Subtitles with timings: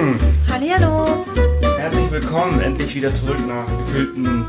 [0.00, 0.18] Morgen!
[0.50, 1.26] Hallihallo!
[1.76, 4.46] Herzlich willkommen, endlich wieder zurück nach gefühlten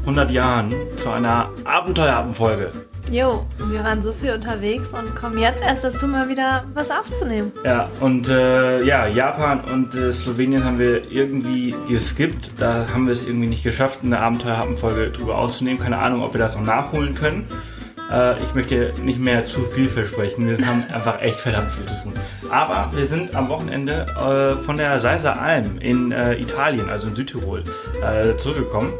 [0.00, 2.72] 100 Jahren zu einer Abenteuerabendfolge.
[3.10, 7.52] Jo, wir waren so viel unterwegs und kommen jetzt erst dazu, mal wieder was aufzunehmen.
[7.66, 12.52] Ja, und äh, ja, Japan und äh, Slowenien haben wir irgendwie geskippt.
[12.58, 15.80] Da haben wir es irgendwie nicht geschafft, eine Abenteuerabendfolge drüber aufzunehmen.
[15.80, 17.46] Keine Ahnung, ob wir das noch nachholen können.
[18.12, 20.46] Äh, ich möchte nicht mehr zu viel versprechen.
[20.46, 22.12] Wir haben einfach echt verdammt viel zu tun.
[22.50, 27.16] Aber wir sind am Wochenende äh, von der Seiser Alm in äh, Italien, also in
[27.16, 27.64] Südtirol,
[28.02, 28.92] äh, zurückgekommen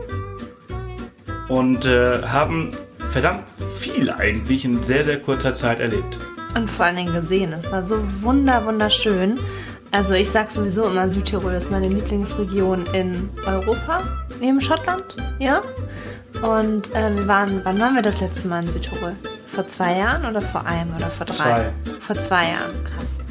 [1.49, 2.71] und äh, haben
[3.11, 3.45] verdammt
[3.79, 6.19] viel eigentlich in sehr, sehr kurzer Zeit erlebt.
[6.55, 7.53] Und vor allen Dingen gesehen.
[7.53, 9.39] Es war so wunder, wunderschön.
[9.91, 14.03] Also ich sag sowieso immer, Südtirol ist meine Lieblingsregion in Europa,
[14.41, 15.05] neben Schottland,
[15.39, 15.63] ja.
[16.43, 19.15] Und äh, wir waren, wann waren wir das letzte Mal in Südtirol?
[19.47, 21.35] Vor zwei Jahren oder vor einem oder vor drei?
[21.35, 21.73] Zwei.
[22.01, 23.23] Vor zwei Jahren, krass.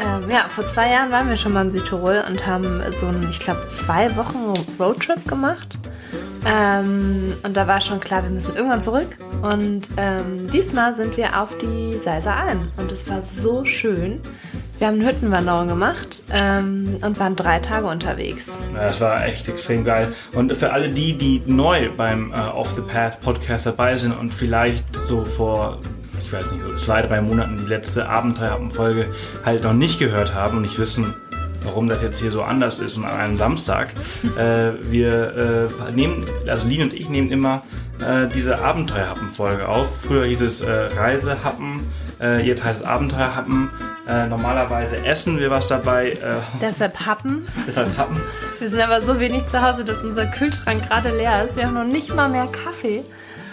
[0.00, 3.28] Ähm, ja, vor zwei Jahren waren wir schon mal in Südtirol und haben so einen,
[3.30, 5.78] ich glaube, zwei Wochen Roadtrip gemacht.
[6.44, 9.18] Ähm, und da war schon klar, wir müssen irgendwann zurück.
[9.42, 12.68] Und ähm, diesmal sind wir auf die Seiser Alm.
[12.76, 14.20] Und es war so schön.
[14.78, 18.48] Wir haben eine Hüttenwanderung gemacht ähm, und waren drei Tage unterwegs.
[18.72, 20.12] Das war echt extrem geil.
[20.34, 24.32] Und für alle die, die neu beim äh, Off the Path Podcast dabei sind und
[24.32, 25.78] vielleicht so vor,
[26.22, 29.06] ich weiß nicht, so zwei, drei Monaten die letzte Abenteuerfolge
[29.44, 31.12] halt noch nicht gehört haben und nicht wissen,
[31.64, 33.90] warum das jetzt hier so anders ist und an einem Samstag.
[34.36, 37.62] äh, wir äh, nehmen, also Lin und ich nehmen immer
[38.00, 39.88] äh, diese Abenteuerhappen-Folge auf.
[40.02, 41.80] Früher hieß es äh, Reisehappen,
[42.20, 43.70] äh, jetzt heißt es Abenteuerhappen.
[44.08, 47.46] Äh, normalerweise essen wir was dabei, äh, Deshalb Happen.
[47.66, 48.18] deshalb Happen.
[48.58, 51.56] Wir sind aber so wenig zu Hause, dass unser Kühlschrank gerade leer ist.
[51.56, 53.02] Wir haben noch nicht mal mehr Kaffee.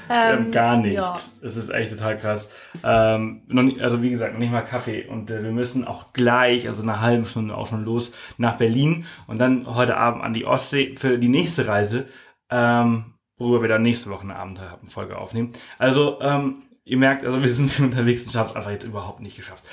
[0.07, 0.95] Wir haben Ähm, gar nichts.
[0.95, 1.17] ja.
[1.41, 2.51] Es ist echt total krass.
[2.85, 5.05] Ähm, nicht, also wie gesagt, noch nicht mal Kaffee.
[5.05, 8.55] Und äh, wir müssen auch gleich, also in einer halben Stunde auch schon los nach
[8.55, 12.05] Berlin und dann heute Abend an die Ostsee für die nächste Reise,
[12.49, 15.51] ähm, worüber wir dann nächste Woche eine Abenteuerfolge aufnehmen.
[15.79, 19.35] Also ähm, ihr merkt, also wir sind unterwegs und schaffen es einfach jetzt überhaupt nicht
[19.35, 19.65] geschafft.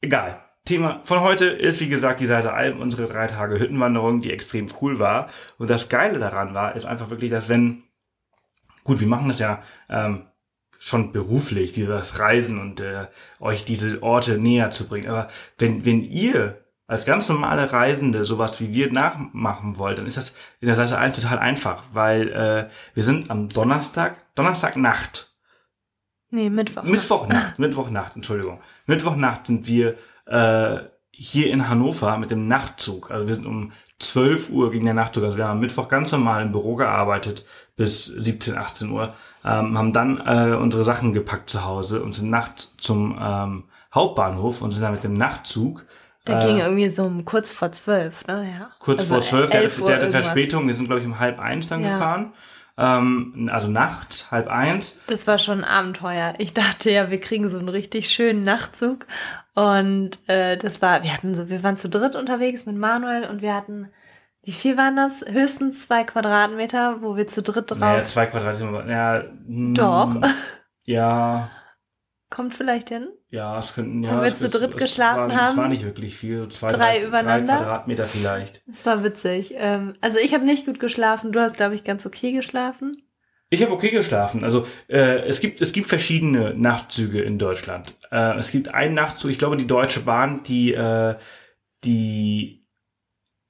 [0.00, 0.42] Egal.
[0.64, 4.66] Thema von heute ist, wie gesagt, die Seite Alm, unsere drei Tage Hüttenwanderung, die extrem
[4.80, 5.28] cool war.
[5.58, 7.84] Und das Geile daran war, ist einfach wirklich, dass wenn
[8.86, 10.26] gut, wir machen das ja ähm,
[10.78, 13.06] schon beruflich, dieses Reisen und äh,
[13.40, 15.08] euch diese Orte näher zu bringen.
[15.08, 20.16] Aber wenn, wenn ihr als ganz normale Reisende sowas wie wir nachmachen wollt, dann ist
[20.16, 25.25] das in der Seite 1 total einfach, weil äh, wir sind am Donnerstag, Donnerstagnacht,
[26.30, 26.82] Nee, Mittwoch.
[26.82, 28.60] Mittwochnacht, Mittwochnacht, Entschuldigung.
[28.86, 29.94] Mittwochnacht sind wir
[30.26, 30.78] äh,
[31.10, 33.10] hier in Hannover mit dem Nachtzug.
[33.10, 35.24] Also wir sind um 12 Uhr ging der Nachtzug.
[35.24, 37.44] Also wir haben am Mittwoch ganz normal im Büro gearbeitet
[37.76, 39.14] bis 17, 18 Uhr.
[39.44, 44.60] Ähm, haben dann äh, unsere Sachen gepackt zu Hause und sind nachts zum ähm, Hauptbahnhof
[44.60, 45.86] und sind dann mit dem Nachtzug
[46.28, 48.52] äh, ging irgendwie so um kurz vor zwölf, ne?
[48.58, 48.70] Ja.
[48.80, 49.50] kurz Also vor 12.
[49.50, 50.10] Der, 11 hatte- der hatte.
[50.10, 50.66] Verspätung.
[50.66, 51.90] Wir sind, glaube ich, um halb eins dann Ja.
[51.92, 52.32] gefahren.
[52.78, 55.00] Ähm, also nachts, halb eins.
[55.06, 56.34] Das war schon ein Abenteuer.
[56.38, 59.06] Ich dachte ja, wir kriegen so einen richtig schönen Nachtzug.
[59.54, 63.40] Und äh, das war, wir hatten so, wir waren zu dritt unterwegs mit Manuel und
[63.40, 63.90] wir hatten,
[64.42, 65.24] wie viel waren das?
[65.26, 67.78] Höchstens zwei Quadratmeter, wo wir zu dritt drauf.
[67.78, 68.88] Naja, zwei Quadratmeter.
[68.88, 70.14] Ja, hm, Doch.
[70.84, 71.50] Ja,
[72.30, 73.08] Kommt vielleicht hin?
[73.28, 74.16] Ja, es könnten ja.
[74.18, 75.56] Wo wir es- zu es- dritt es geschlafen war, Es haben?
[75.56, 77.54] war nicht wirklich viel, zwei, Drei drei, übereinander?
[77.54, 78.62] Drei Quadratmeter vielleicht.
[78.66, 79.54] Das war witzig.
[79.56, 81.32] Ähm, also ich habe nicht gut geschlafen.
[81.32, 83.02] Du hast, glaube ich, ganz okay geschlafen.
[83.50, 84.42] Ich habe okay geschlafen.
[84.44, 87.96] Also äh, es gibt es gibt verschiedene Nachtzüge in Deutschland.
[88.10, 91.16] Äh, es gibt einen Nachtzug, ich glaube die Deutsche Bahn, die äh,
[91.84, 92.65] die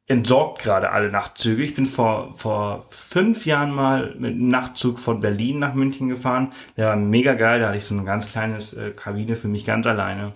[0.06, 1.62] entsorgt gerade alle Nachtzüge.
[1.62, 6.52] Ich bin vor vor fünf Jahren mal mit einem Nachtzug von Berlin nach München gefahren.
[6.76, 7.60] Der war mega geil.
[7.60, 10.34] Da hatte ich so ein ganz kleines äh, Kabine für mich ganz alleine.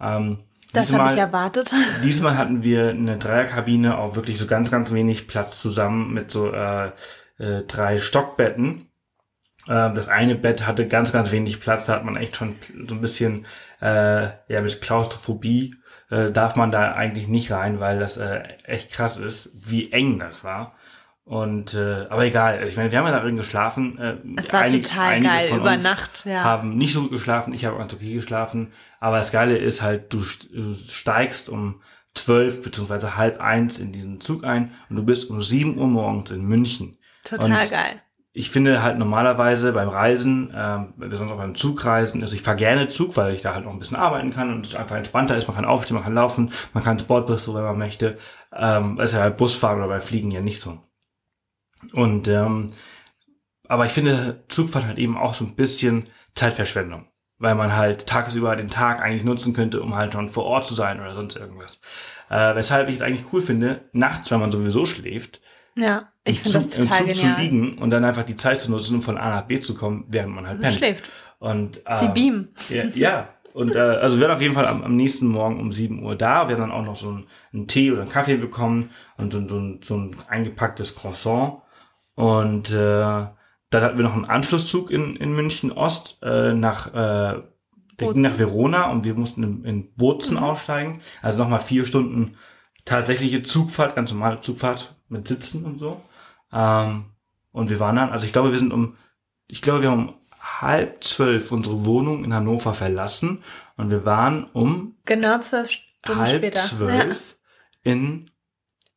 [0.00, 0.38] Ähm,
[0.72, 1.72] Das habe ich erwartet.
[2.04, 6.52] Diesmal hatten wir eine Dreierkabine, auch wirklich so ganz, ganz wenig Platz zusammen mit so
[6.52, 6.92] äh,
[7.38, 8.88] äh, drei Stockbetten.
[9.66, 12.56] Äh, das eine Bett hatte ganz, ganz wenig Platz, da hat man echt schon
[12.88, 13.46] so ein bisschen
[13.80, 15.74] äh, ja mit Klaustrophobie
[16.10, 20.18] äh, darf man da eigentlich nicht rein, weil das äh, echt krass ist, wie eng
[20.18, 20.74] das war.
[21.24, 23.98] Und äh, aber egal, ich meine, wir haben ja darin geschlafen.
[23.98, 26.42] Äh, Es war einig- total geil, über Nacht, ja.
[26.42, 28.72] haben nicht so gut geschlafen, ich habe ganz okay geschlafen.
[28.98, 31.82] Aber das Geile ist halt, du steigst um
[32.14, 36.32] zwölf beziehungsweise halb eins in diesen Zug ein und du bist um sieben Uhr morgens
[36.32, 36.98] in München.
[37.22, 38.02] Total Und geil.
[38.32, 42.88] Ich finde halt normalerweise beim Reisen, ähm, besonders auch beim Zugreisen, also ich fahre gerne
[42.88, 45.48] Zug, weil ich da halt noch ein bisschen arbeiten kann und es einfach entspannter ist.
[45.48, 48.18] Man kann aufstehen, man kann laufen, man kann ins Bordbus, so wenn man möchte.
[48.52, 50.78] Ähm, ist ja halt Busfahren oder bei Fliegen ja nicht so.
[51.92, 52.72] Und ähm,
[53.68, 57.08] aber ich finde Zugfahrt halt eben auch so ein bisschen Zeitverschwendung.
[57.38, 60.74] weil man halt tagsüber den Tag eigentlich nutzen könnte, um halt schon vor Ort zu
[60.74, 61.80] sein oder sonst irgendwas.
[62.30, 65.40] Äh, weshalb ich es eigentlich cool finde, nachts, wenn man sowieso schläft,
[65.76, 67.34] Ja, ich finde das Zug- im total Zug genial.
[67.36, 69.74] zu liegen und dann einfach die Zeit zu nutzen, um von A nach B zu
[69.74, 70.74] kommen, während man halt pennt.
[70.74, 71.10] schläft.
[71.38, 72.48] Und, Das ist wie äh, Beam.
[72.68, 73.28] Ja, ja.
[73.52, 76.14] Und äh, also wir werden auf jeden Fall am, am nächsten Morgen um 7 Uhr
[76.14, 76.48] da.
[76.48, 79.38] Wir haben dann auch noch so ein, einen Tee oder einen Kaffee bekommen und so,
[79.38, 81.54] ein- so, ein- so ein eingepacktes Croissant.
[82.14, 87.40] Und äh, dann hatten wir noch einen Anschlusszug in, in München Ost äh, nach, äh,
[87.98, 90.42] der ging nach Verona und wir mussten in, in Bozen Mhm.
[90.42, 91.00] aussteigen.
[91.22, 92.36] Also nochmal vier Stunden
[92.84, 96.00] tatsächliche Zugfahrt, ganz normale Zugfahrt mit Sitzen und so.
[96.52, 97.04] Ähm,
[97.52, 98.96] und wir waren dann, also ich glaube, wir sind um,
[99.46, 103.42] ich glaube, wir haben um halb zwölf unsere Wohnung in Hannover verlassen
[103.76, 106.58] und wir waren um Genau zwölf Stunden halb später.
[106.58, 106.64] Ja.
[106.64, 107.36] zwölf
[107.82, 108.30] in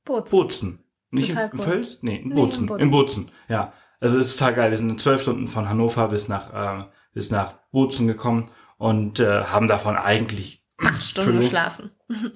[0.05, 0.31] Bozen.
[0.31, 0.79] Bozen.
[1.11, 1.65] Nicht Total in cool.
[1.65, 1.99] Völz?
[2.01, 2.61] Nee, in Nee, Bozen.
[2.61, 2.81] in Bozen.
[2.81, 3.73] In Bozen, ja.
[3.99, 4.71] Also es ist total geil.
[4.71, 9.19] Wir sind in zwölf Stunden von Hannover bis nach, äh, bis nach Bozen gekommen und
[9.19, 11.91] äh, haben davon eigentlich Acht Stunden geschlafen.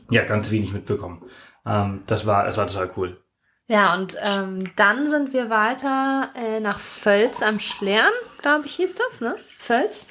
[0.10, 1.24] ja ganz wenig mitbekommen.
[1.66, 3.22] Ähm, das war, das war total cool.
[3.68, 8.96] Ja, und ähm, dann sind wir weiter äh, nach Völz am Schlern, glaube ich, hieß
[8.96, 9.36] das, ne?
[9.58, 10.08] Völz.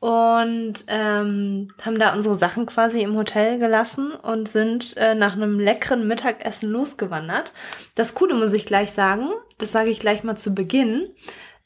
[0.00, 5.58] Und ähm, haben da unsere Sachen quasi im Hotel gelassen und sind äh, nach einem
[5.58, 7.52] leckeren Mittagessen losgewandert.
[7.96, 9.28] Das Coole muss ich gleich sagen,
[9.58, 11.08] das sage ich gleich mal zu Beginn,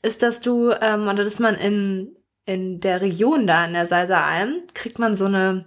[0.02, 4.62] ist, dass du, ähm, oder dass man in, in der Region da in der Salzeralm,
[4.75, 5.67] kriegt man so eine,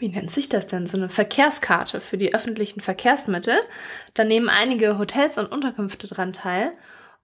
[0.00, 3.56] wie nennt sich das denn, so eine Verkehrskarte für die öffentlichen Verkehrsmittel.
[4.14, 6.72] Da nehmen einige Hotels und Unterkünfte dran teil.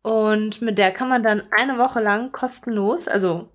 [0.03, 3.49] Und mit der kann man dann eine Woche lang kostenlos, also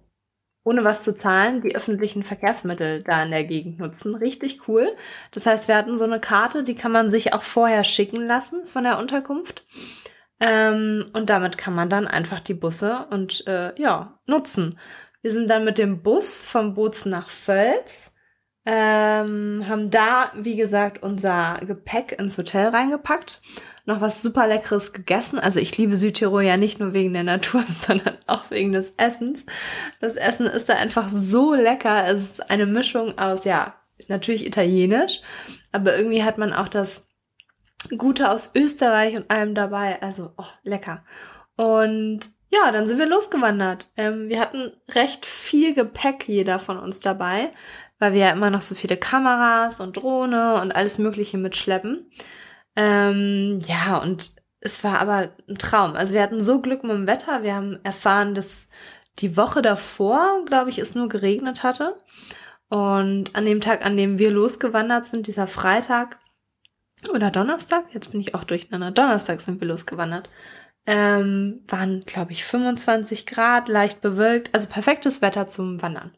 [0.64, 4.16] ohne was zu zahlen, die öffentlichen Verkehrsmittel da in der Gegend nutzen.
[4.16, 4.96] Richtig cool.
[5.32, 8.66] Das heißt, wir hatten so eine Karte, die kann man sich auch vorher schicken lassen
[8.66, 9.64] von der Unterkunft.
[10.40, 14.80] Ähm, und damit kann man dann einfach die Busse und äh, ja, nutzen.
[15.22, 18.16] Wir sind dann mit dem Bus vom Bozen nach Völz,
[18.66, 23.42] ähm, haben da, wie gesagt, unser Gepäck ins Hotel reingepackt,
[23.86, 25.40] noch was super Leckeres gegessen.
[25.40, 29.46] Also ich liebe Südtirol ja nicht nur wegen der Natur, sondern auch wegen des Essens.
[30.00, 32.08] Das Essen ist da einfach so lecker.
[32.08, 33.74] Es ist eine Mischung aus, ja,
[34.08, 35.22] natürlich italienisch,
[35.72, 37.10] aber irgendwie hat man auch das
[37.98, 40.02] Gute aus Österreich und allem dabei.
[40.02, 41.04] Also, oh, lecker.
[41.56, 43.92] Und ja, dann sind wir losgewandert.
[43.96, 47.52] Ähm, wir hatten recht viel Gepäck, jeder von uns dabei,
[48.02, 52.10] weil wir ja immer noch so viele Kameras und Drohne und alles Mögliche mitschleppen.
[52.76, 55.94] Ähm, ja, und es war aber ein Traum.
[55.94, 57.44] Also wir hatten so Glück mit dem Wetter.
[57.44, 58.70] Wir haben erfahren, dass
[59.20, 61.96] die Woche davor, glaube ich, es nur geregnet hatte.
[62.70, 66.18] Und an dem Tag, an dem wir losgewandert sind, dieser Freitag
[67.14, 70.28] oder Donnerstag, jetzt bin ich auch durcheinander, Donnerstag sind wir losgewandert,
[70.88, 76.16] ähm, waren, glaube ich, 25 Grad, leicht bewölkt, also perfektes Wetter zum Wandern.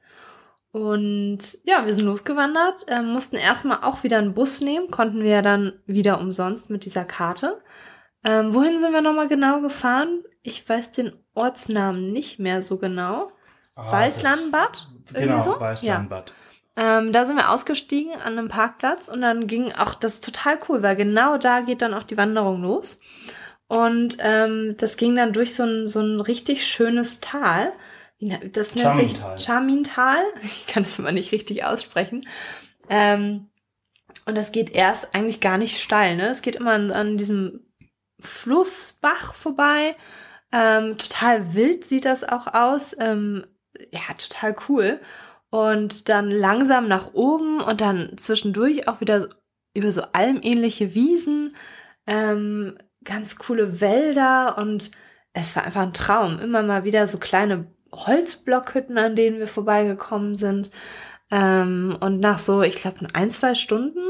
[0.74, 5.30] Und ja, wir sind losgewandert, ähm, mussten erstmal auch wieder einen Bus nehmen, konnten wir
[5.30, 7.62] ja dann wieder umsonst mit dieser Karte.
[8.24, 10.24] Ähm, wohin sind wir nochmal genau gefahren?
[10.42, 13.32] Ich weiß den Ortsnamen nicht mehr so genau.
[13.76, 14.88] Weißlandbad?
[15.10, 15.60] Irgendwie Genau, so?
[15.60, 16.34] Weißlandbad.
[16.76, 20.58] Ähm, da sind wir ausgestiegen an einem Parkplatz und dann ging auch das ist total
[20.68, 23.00] cool, weil genau da geht dann auch die Wanderung los.
[23.68, 27.74] Und ähm, das ging dann durch so ein, so ein richtig schönes Tal.
[28.30, 29.40] Das nennt sich Charmintal.
[29.40, 30.24] Charmintal.
[30.44, 32.28] Ich kann das immer nicht richtig aussprechen.
[32.90, 33.50] Ähm,
[34.26, 36.28] und das geht erst eigentlich gar nicht steil, ne?
[36.28, 37.66] Es geht immer an, an diesem
[38.20, 39.96] Flussbach vorbei.
[40.52, 42.96] Ähm, total wild sieht das auch aus.
[43.00, 43.46] Ähm,
[43.92, 45.00] ja, total cool.
[45.50, 49.30] Und dann langsam nach oben und dann zwischendurch auch wieder
[49.76, 51.54] über so almähnliche Wiesen,
[52.08, 54.92] ähm, ganz coole Wälder und
[55.34, 56.40] es war einfach ein Traum.
[56.40, 60.72] Immer mal wieder so kleine Holzblockhütten, an denen wir vorbeigekommen sind.
[61.32, 64.02] Ähm, und nach so, ich glaube, ein, zwei Stunden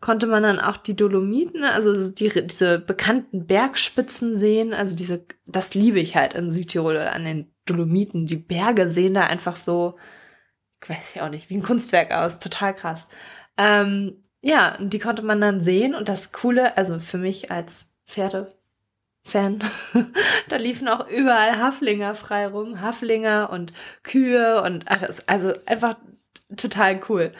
[0.00, 4.74] konnte man dann auch die Dolomiten, also so die, diese bekannten Bergspitzen sehen.
[4.74, 8.26] Also diese, das liebe ich halt in Südtirol an den Dolomiten.
[8.26, 9.96] Die Berge sehen da einfach so,
[10.82, 12.38] ich weiß ja auch nicht, wie ein Kunstwerk aus.
[12.38, 13.08] Total krass.
[13.56, 15.94] Ähm, ja, die konnte man dann sehen.
[15.94, 17.88] Und das Coole, also für mich als
[19.24, 19.62] Pferde-Fan,
[20.48, 22.80] da liefen auch überall Haflinger frei rum.
[22.80, 25.28] Haflinger und Kühe und alles.
[25.28, 25.96] Also einfach
[26.56, 27.32] total cool.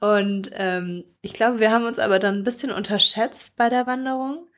[0.00, 4.48] Und ähm, ich glaube, wir haben uns aber dann ein bisschen unterschätzt bei der Wanderung.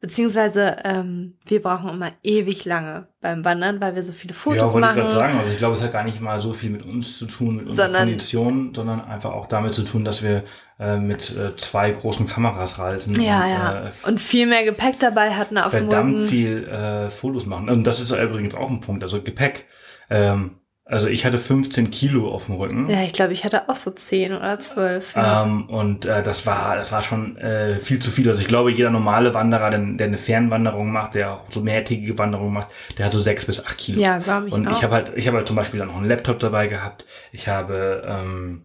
[0.00, 4.72] Beziehungsweise ähm, wir brauchen immer ewig lange beim Wandern, weil wir so viele Ja, Fotos
[4.72, 4.96] wollte ich machen.
[4.96, 5.38] gerade sagen.
[5.38, 7.68] Also ich glaube, es hat gar nicht mal so viel mit uns zu tun, mit
[7.68, 10.44] unserer Sondern- Kondition, sondern einfach auch damit zu tun, dass wir
[10.78, 13.20] äh, mit äh, zwei großen Kameras reisen.
[13.20, 13.84] Ja, und, ja.
[13.88, 17.68] Äh, Und viel mehr Gepäck dabei hatten auf dem verdammt viel äh, Fotos machen.
[17.68, 19.02] Und das ist übrigens auch ein Punkt.
[19.02, 19.66] Also Gepäck.
[20.08, 20.52] Ähm,
[20.90, 22.90] Also ich hatte 15 Kilo auf dem Rücken.
[22.90, 25.14] Ja, ich glaube, ich hatte auch so 10 oder 12.
[25.14, 25.44] Ja.
[25.44, 28.28] Ähm, und äh, das war das war schon äh, viel zu viel.
[28.28, 32.18] Also ich glaube, jeder normale Wanderer, der, der eine Fernwanderung macht, der auch so mehrtägige
[32.18, 34.00] Wanderungen macht, der hat so 6 bis 8 Kilo.
[34.00, 34.76] Ja, glaube ich Und auch.
[34.76, 37.04] ich habe halt, ich habe halt zum Beispiel dann noch einen Laptop dabei gehabt.
[37.30, 38.62] Ich habe ähm,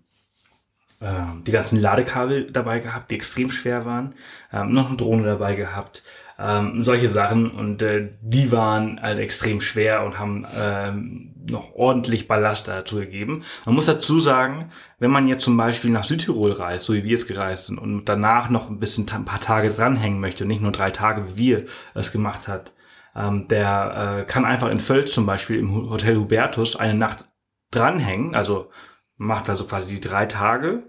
[1.02, 4.16] ähm, die ganzen Ladekabel dabei gehabt, die extrem schwer waren.
[4.52, 6.02] Ähm, noch eine Drohne dabei gehabt.
[6.40, 12.28] Ähm, solche Sachen und äh, die waren halt extrem schwer und haben ähm, noch ordentlich
[12.28, 13.44] Ballast dazu gegeben.
[13.66, 17.12] Man muss dazu sagen, wenn man jetzt zum Beispiel nach Südtirol reist, so wie wir
[17.12, 20.72] jetzt gereist sind und danach noch ein bisschen ein paar Tage dranhängen möchte, nicht nur
[20.72, 22.74] drei Tage, wie wir es gemacht hat,
[23.16, 27.26] ähm, der äh, kann einfach in Völz zum Beispiel im Hotel Hubertus eine Nacht
[27.72, 28.70] dranhängen, also
[29.18, 30.84] macht also quasi die drei Tage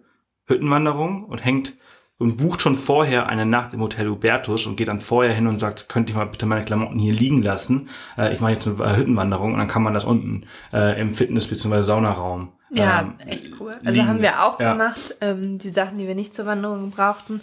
[0.46, 1.75] Hüttenwanderung und hängt
[2.18, 5.58] und bucht schon vorher eine Nacht im Hotel Hubertus und geht dann vorher hin und
[5.58, 7.88] sagt, könnt ihr mal bitte meine Klamotten hier liegen lassen?
[8.16, 11.11] Äh, ich mache jetzt eine äh, Hüttenwanderung und dann kann man das unten äh, im
[11.12, 11.82] Fitness- bzw.
[11.82, 12.52] Saunaraum.
[12.70, 13.76] ja, ähm, echt cool.
[13.85, 14.08] Also liegen.
[14.08, 14.73] haben wir auch Ja.
[14.73, 17.35] gemacht, ähm, die Sachen, die wir nicht zur Wanderung brauchten.
[17.35, 17.42] Und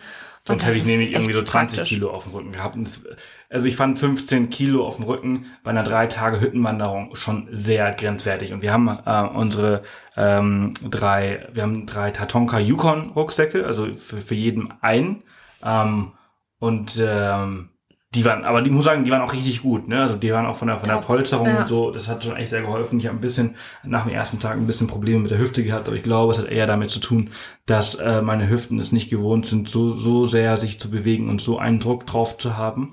[0.59, 1.89] Sonst hätte ich nämlich irgendwie so echt 20 praktisch.
[1.95, 2.75] Kilo auf dem Rücken gehabt.
[2.77, 3.01] Das,
[3.49, 7.93] also ich fand 15 Kilo auf dem Rücken bei einer drei Tage Hüttenwanderung schon sehr
[7.93, 8.51] grenzwertig.
[8.51, 9.83] Und wir haben äh, unsere
[10.15, 15.23] ähm, drei, wir haben drei Tatonka Yukon Rucksäcke, also für, für jeden einen.
[15.63, 16.13] Ähm,
[16.59, 17.69] und ähm,
[18.15, 20.01] die waren, aber die muss sagen, die waren auch richtig gut, ne?
[20.01, 21.59] Also die waren auch von der von der Polsterung ja.
[21.59, 22.99] und so, das hat schon echt sehr geholfen.
[22.99, 25.87] Ich habe ein bisschen nach dem ersten Tag ein bisschen Probleme mit der Hüfte gehabt,
[25.87, 27.31] aber ich glaube, es hat eher damit zu tun,
[27.65, 31.41] dass äh, meine Hüften es nicht gewohnt sind, so so sehr sich zu bewegen und
[31.41, 32.91] so einen Druck drauf zu haben.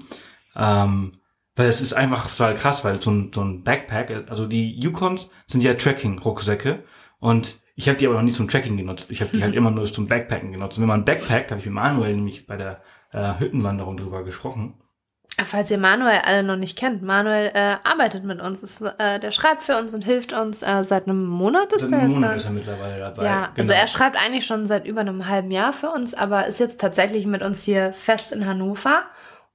[0.57, 1.13] Ähm,
[1.55, 5.29] weil es ist einfach total krass, weil so ein, so ein Backpack, also die Yukons
[5.47, 6.79] sind ja Trekking-Rucksäcke
[7.21, 9.11] und ich habe die aber noch nie zum Tracking genutzt.
[9.11, 10.77] Ich habe die halt immer nur zum Backpacken genutzt.
[10.77, 14.75] Und wenn man backpackt, habe ich mit Manuel nämlich bei der äh, Hüttenwanderung drüber gesprochen.
[15.45, 18.63] Falls ihr Manuel alle noch nicht kennt, Manuel äh, arbeitet mit uns.
[18.63, 21.73] Ist, äh, der schreibt für uns und hilft uns äh, seit einem Monat.
[21.73, 23.25] Ist Seit einem jetzt Monat ist er mittlerweile dabei.
[23.25, 23.81] Ja, also Genau.
[23.83, 27.25] er schreibt eigentlich schon seit über einem halben Jahr für uns, aber ist jetzt tatsächlich
[27.27, 29.05] mit uns hier fest in Hannover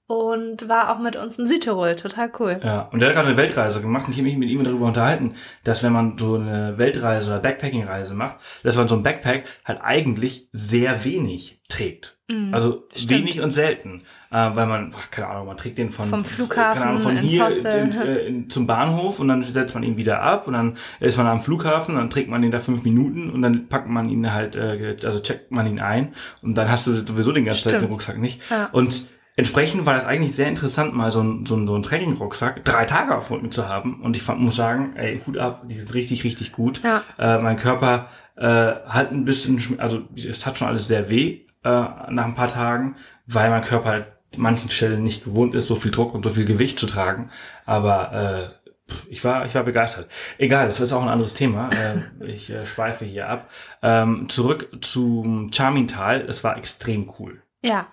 [0.07, 1.95] und war auch mit uns in Südtirol.
[1.95, 2.59] Total cool.
[2.63, 4.85] Ja, und der hat gerade eine Weltreise gemacht und ich habe mich mit ihm darüber
[4.85, 5.33] unterhalten,
[5.63, 9.79] dass wenn man so eine Weltreise oder Backpacking-Reise macht, dass man so ein Backpack halt
[9.81, 12.17] eigentlich sehr wenig trägt.
[12.27, 13.21] Mhm, Also stimmt.
[13.21, 14.03] wenig und selten.
[14.31, 17.47] Äh, weil man, ach, keine Ahnung, man trägt den von, Vom Flughafen Ahnung, von hier
[17.49, 21.17] in, äh, in, zum Bahnhof und dann setzt man ihn wieder ab und dann ist
[21.17, 24.09] man am Flughafen und dann trägt man ihn da fünf Minuten und dann packt man
[24.09, 27.69] ihn halt, äh, also checkt man ihn ein und dann hast du sowieso den ganzen
[27.69, 28.41] Zeit den Rucksack nicht.
[28.49, 28.69] Ja.
[28.71, 32.63] Und entsprechend war das eigentlich sehr interessant, mal so ein, so ein, so ein Trekking-Rucksack
[32.63, 34.01] drei Tage auf dem Rücken zu haben.
[34.01, 36.81] Und ich fand, muss sagen, ey, Hut ab, die sind richtig, richtig gut.
[36.83, 37.03] Ja.
[37.17, 41.69] Äh, mein Körper äh, hat ein bisschen, also es hat schon alles sehr weh äh,
[41.69, 42.95] nach ein paar Tagen,
[43.27, 46.29] weil mein Körper halt an manchen Stellen nicht gewohnt ist, so viel Druck und so
[46.29, 47.29] viel Gewicht zu tragen.
[47.65, 48.65] Aber äh,
[49.09, 50.07] ich war, ich war begeistert.
[50.37, 51.69] Egal, das ist auch ein anderes Thema.
[51.71, 53.49] äh, ich äh, schweife hier ab.
[53.81, 56.21] Ähm, zurück zum Charming-Tal.
[56.21, 57.41] Es war extrem cool.
[57.63, 57.87] Ja,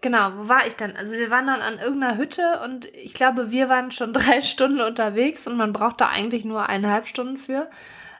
[0.00, 0.32] genau.
[0.36, 0.96] Wo war ich dann?
[0.96, 4.80] Also wir waren dann an irgendeiner Hütte und ich glaube, wir waren schon drei Stunden
[4.80, 7.68] unterwegs und man braucht da eigentlich nur eineinhalb Stunden für.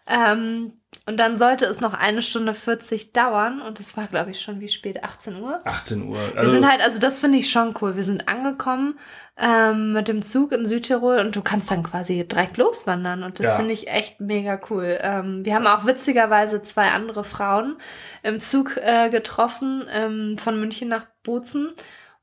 [0.07, 0.73] Ähm,
[1.09, 4.61] und dann sollte es noch eine Stunde 40 dauern und es war, glaube ich, schon
[4.61, 5.59] wie spät, 18 Uhr.
[5.65, 6.19] 18 Uhr.
[6.35, 7.97] Wir sind halt, also das finde ich schon cool.
[7.97, 8.99] Wir sind angekommen
[9.37, 13.47] ähm, mit dem Zug in Südtirol und du kannst dann quasi direkt loswandern und das
[13.47, 13.57] Ja.
[13.57, 14.99] finde ich echt mega cool.
[15.01, 17.77] Ähm, wir haben auch witzigerweise zwei andere Frauen
[18.23, 21.73] im Zug äh, getroffen ähm, von München nach Bozen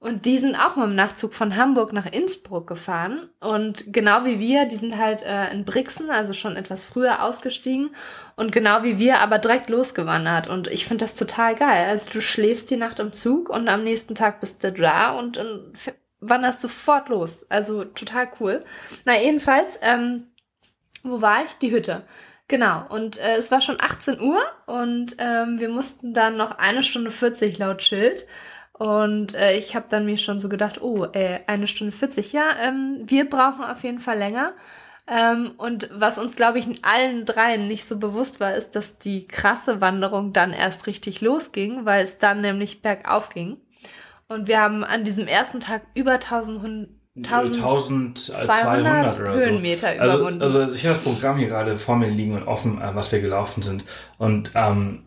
[0.04, 4.38] und die sind auch mit dem Nachtzug von Hamburg nach Innsbruck gefahren und genau wie
[4.38, 7.96] wir, die sind halt äh, in Brixen, also schon etwas früher ausgestiegen
[8.36, 11.88] und genau wie wir aber direkt losgewandert und ich finde das total geil.
[11.88, 15.38] Also du schläfst die Nacht im Zug und am nächsten Tag bist du da und,
[15.38, 15.72] und
[16.20, 17.50] wanderst sofort los.
[17.50, 18.60] Also total cool.
[19.06, 20.28] Na jedenfalls, ähm,
[21.04, 21.52] wo war ich?
[21.62, 22.04] Die Hütte.
[22.50, 26.84] Genau, und äh, es war schon 18 Uhr und ähm, wir mussten dann noch eine
[26.84, 28.28] Stunde 40 laut Schild.
[28.74, 32.50] Und äh, ich habe dann mir schon so gedacht, oh, äh, eine Stunde 40, ja,
[32.62, 34.54] ähm, wir brauchen auf jeden Fall länger.
[35.06, 39.00] Ähm, und was uns, glaube ich, in allen dreien nicht so bewusst war, ist, dass
[39.00, 43.58] die krasse Wanderung dann erst richtig losging, weil es dann nämlich bergauf ging.
[44.28, 49.40] Und wir haben an diesem ersten Tag über 1000, 1200 1200 oder so.
[49.40, 50.42] Höhenmeter Also, überwunden.
[50.42, 53.20] also ich habe das Programm hier gerade vor mir liegen und offen, äh, was wir
[53.22, 53.84] gelaufen sind.
[54.18, 55.04] Und ähm,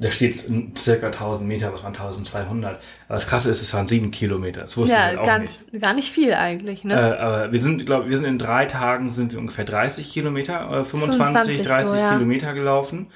[0.00, 2.74] da steht in circa 1000 Meter, was waren 1200.
[2.74, 4.62] Aber das Krasse ist, es waren sieben Kilometer.
[4.62, 6.94] Das wusste ich ja, halt auch ganz, gar nicht viel eigentlich, nicht.
[6.94, 6.94] ne?
[6.94, 10.54] Äh, aber wir sind, glaube wir sind in drei Tagen sind wir ungefähr 30 Kilometer,
[10.80, 12.12] äh, 25, 25 30 so, ja.
[12.12, 13.06] Kilometer gelaufen.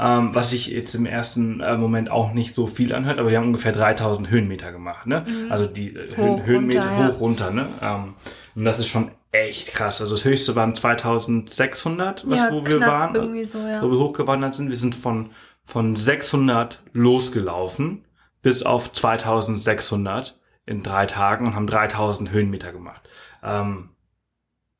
[0.00, 3.36] Ähm, was sich jetzt im ersten äh, Moment auch nicht so viel anhört, aber wir
[3.38, 5.24] haben ungefähr 3000 Höhenmeter gemacht, ne?
[5.50, 6.16] Also die äh, Mhm.
[6.22, 7.08] Hoch, Höhenmeter runter, ja.
[7.08, 7.66] hoch runter, ne?
[7.82, 8.14] Ähm,
[8.54, 10.00] und das ist schon echt krass.
[10.00, 13.82] Also das höchste waren 2600, was, Ja, wo wir waren, so, ja.
[13.82, 14.68] wo wir hochgewandert sind.
[14.70, 15.30] Wir sind von,
[15.68, 18.06] von 600 losgelaufen
[18.40, 23.02] bis auf 2600 in drei Tagen und haben 3000 Höhenmeter gemacht.
[23.42, 23.90] Ähm,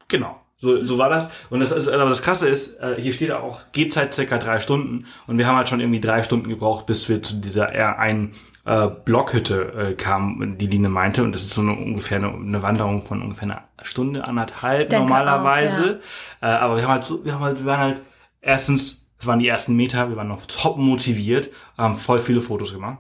[0.09, 0.41] genau.
[0.57, 1.31] So, so war das.
[1.51, 5.05] Und das ist, aber das Krasse ist, äh, hier steht auch, Gehzeit circa drei Stunden.
[5.27, 8.35] Und wir haben halt schon irgendwie drei Stunden gebraucht, bis wir zu dieser eher einen
[8.65, 11.23] äh, Blockhütte äh, kamen, die Line meinte.
[11.23, 16.01] Und das ist so eine ungefähr eine, eine Wanderung von ungefähr einer Stunde, anderthalb normalerweise.
[16.41, 18.01] Äh, aber wir haben halt so, wir haben halt, wir waren halt
[18.41, 22.73] erstens, es waren die ersten Meter, wir waren noch top motiviert, haben voll viele Fotos
[22.73, 22.99] gemacht.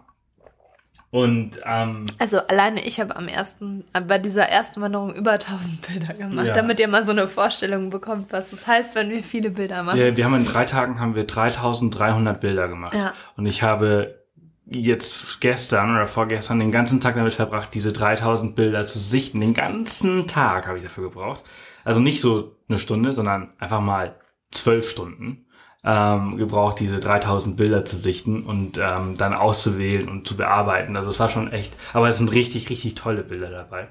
[1.10, 5.80] Und ähm, Also alleine ich habe am ersten, äh, bei dieser ersten Wanderung über 1000
[5.80, 6.52] Bilder gemacht, Ja.
[6.52, 9.98] damit ihr mal so eine Vorstellung bekommt, was das heißt, wenn wir viele Bilder machen.
[9.98, 12.94] Ja, wir haben in drei Tagen haben wir 3300 Bilder gemacht.
[12.94, 13.14] Ja.
[13.38, 14.22] Und ich habe
[14.66, 19.40] jetzt gestern oder vorgestern den ganzen Tag damit verbracht, diese 3000 Bilder zu sichten.
[19.40, 21.42] Den ganzen Tag habe ich dafür gebraucht.
[21.84, 24.16] Also nicht so eine Stunde, sondern einfach mal
[24.50, 25.46] zwölf Stunden
[25.84, 30.96] ähm, gebraucht, diese 3000 Bilder zu sichten und ähm, dann auszuwählen und zu bearbeiten.
[30.96, 33.88] Also es war schon echt, aber es sind richtig, richtig tolle Bilder dabei.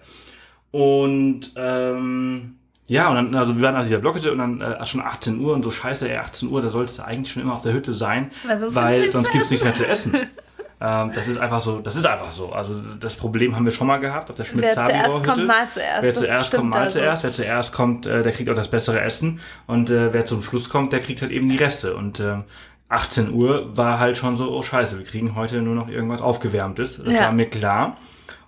[0.72, 2.56] Und ähm,
[2.88, 5.54] ja, und dann, also wir waren also dieser Blockhütte und dann äh, schon 18 Uhr
[5.54, 7.94] und so scheiße, ey, 18 Uhr, da sollst du eigentlich schon immer auf der Hütte
[7.94, 10.16] sein, Weil sonst weil gibt's nichts sonst zu gibt's nichts mehr zu essen.
[10.80, 12.52] ähm, das ist einfach so, das ist einfach so.
[12.52, 15.68] Also das Problem haben wir schon mal gehabt auf der schmidt Wer zuerst kommt, mal
[15.70, 16.02] zuerst.
[16.04, 17.00] Wer Das zuerst kommt, mal also.
[17.00, 17.24] zuerst.
[17.24, 19.40] Wer zuerst kommt, äh, der kriegt auch das bessere Essen.
[19.66, 21.96] Und äh, wer zum Schluss kommt, der kriegt halt eben die Reste.
[21.96, 22.44] Und ähm,
[22.90, 26.98] 18 Uhr war halt schon so, oh scheiße, wir kriegen heute nur noch irgendwas Aufgewärmtes.
[27.04, 27.22] Das Ja.
[27.22, 27.98] war mir klar.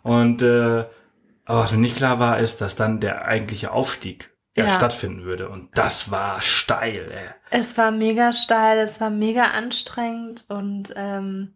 [0.03, 0.85] Und äh,
[1.45, 4.75] aber was mir nicht klar war, ist, dass dann der eigentliche Aufstieg erst Ja.
[4.77, 5.49] stattfinden würde.
[5.49, 7.17] Und das war steil, ey.
[7.49, 11.53] Es war mega steil, es war mega anstrengend und ähm,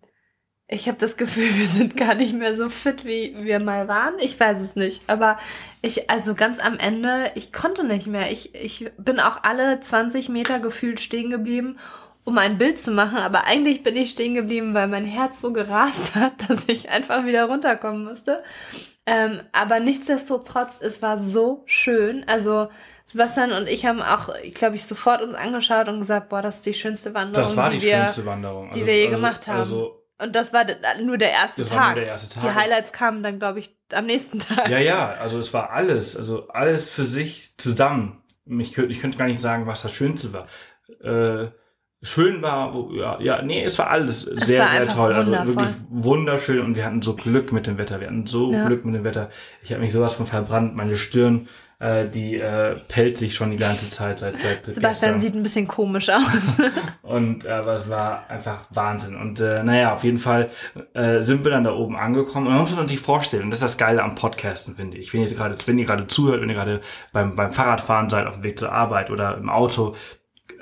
[0.73, 4.15] ich habe das Gefühl, wir sind gar nicht mehr so fit, wie wir mal waren.
[4.19, 5.03] Ich weiß es nicht.
[5.07, 5.37] Aber
[5.81, 8.31] ich, also ganz am Ende, ich konnte nicht mehr.
[8.31, 11.77] Ich, ich bin auch alle 20 Meter gefühlt stehen geblieben,
[12.23, 13.17] um ein Bild zu machen.
[13.17, 17.25] Aber eigentlich bin ich stehen geblieben, weil mein Herz so gerast hat, dass ich einfach
[17.25, 18.43] wieder runterkommen musste.
[19.05, 22.23] Ähm, aber nichtsdestotrotz, es war so schön.
[22.27, 22.69] Also
[23.05, 26.65] Sebastian und ich haben auch, glaube ich, sofort uns angeschaut und gesagt, boah, das ist
[26.65, 28.71] die schönste Wanderung, Das war die, die wir, schönste Wanderung.
[28.71, 29.59] die wir je gemacht haben.
[29.59, 31.95] Also, Und das war d- nur der erste das war Tag.
[31.95, 32.43] nur der erste Tag.
[32.43, 34.69] Die Highlights kamen dann, glaube ich, am nächsten Tag.
[34.69, 38.21] Ja, ja, also es war alles, also alles für sich zusammen.
[38.45, 40.47] Ich könnte, ich könnte gar nicht sagen, was das Schönste war.
[41.01, 41.49] Äh,
[42.01, 45.13] schön war, wo, ja, ja, nee, es war alles sehr, war sehr toll.
[45.13, 47.99] Also wirklich wunderschön und wir hatten so Glück mit dem Wetter.
[48.01, 48.65] Wir hatten so Ja.
[48.67, 49.29] Glück mit dem Wetter.
[49.61, 50.75] Ich habe mich sowas von verbrannt.
[50.75, 51.47] Meine Stirn,
[51.83, 55.19] äh, die äh, pellt sich schon die ganze Zeit seit, seit Sebastian gestern.
[55.19, 56.23] sieht ein bisschen komisch aus.
[57.01, 59.17] Und äh, aber es war einfach Wahnsinn.
[59.17, 60.49] Und äh, naja, auf jeden Fall
[60.93, 62.47] äh, sind wir dann da oben angekommen.
[62.47, 65.13] Und man muss sich natürlich vorstellen, und das ist das Geile am Podcasten, finde ich.
[65.13, 66.79] Wenn ihr gerade, wenn ihr gerade zuhört, wenn ihr gerade
[67.11, 69.95] beim, beim Fahrradfahren seid, auf dem Weg zur Arbeit oder im Auto,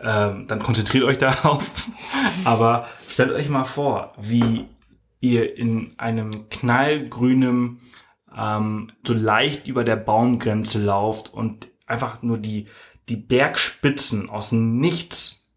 [0.04, 1.70] ähm, dann konzentriert euch darauf.
[2.46, 4.66] aber stellt euch mal vor, wie
[5.20, 7.80] ihr in einem knallgrünen,
[8.38, 12.68] ähm, so leicht über der Baumgrenze lauft und einfach nur die,
[13.10, 15.50] die Bergspitzen aus Nichts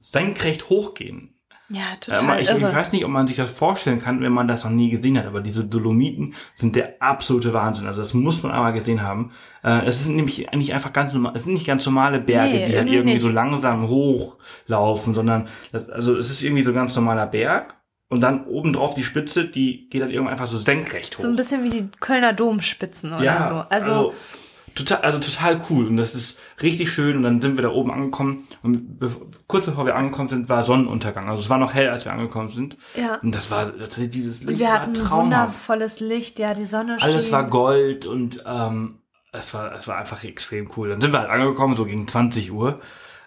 [0.00, 1.34] senkrecht hochgehen.
[1.72, 2.74] Ja, Ja, total ich, ich irre.
[2.74, 5.26] weiß nicht, ob man sich das vorstellen kann, wenn man das noch nie gesehen hat,
[5.26, 7.86] aber diese Dolomiten sind der absolute Wahnsinn.
[7.86, 9.30] Also das muss man einmal gesehen haben.
[9.62, 12.66] Äh, es sind nämlich nicht einfach ganz normal, es sind nicht ganz normale Berge, Nee,
[12.66, 13.22] die halt irgendwie nicht.
[13.22, 17.76] so langsam hochlaufen, sondern das, also es ist irgendwie so ein ganz normaler Berg
[18.10, 21.22] und dann obendrauf die Spitze, die geht dann irgendwann einfach so senkrecht hoch.
[21.22, 23.54] So ein bisschen wie die Kölner Domspitzen oder so.
[23.70, 24.12] Also,
[24.74, 27.92] total, also total cool und das ist richtig schön und dann sind wir da oben
[27.92, 28.98] angekommen und
[29.46, 31.28] kurz bevor wir angekommen sind, war Sonnenuntergang.
[31.28, 33.16] Also es war noch hell, als wir angekommen sind ja.
[33.22, 37.08] und das war das, dieses Licht Und wir hatten wundervolles Licht, ja, die Sonne schien.
[37.08, 38.98] Alles war Gold und ähm,
[39.32, 40.88] es war es war einfach extrem cool.
[40.88, 42.80] Dann sind wir halt angekommen, so gegen 20 Uhr.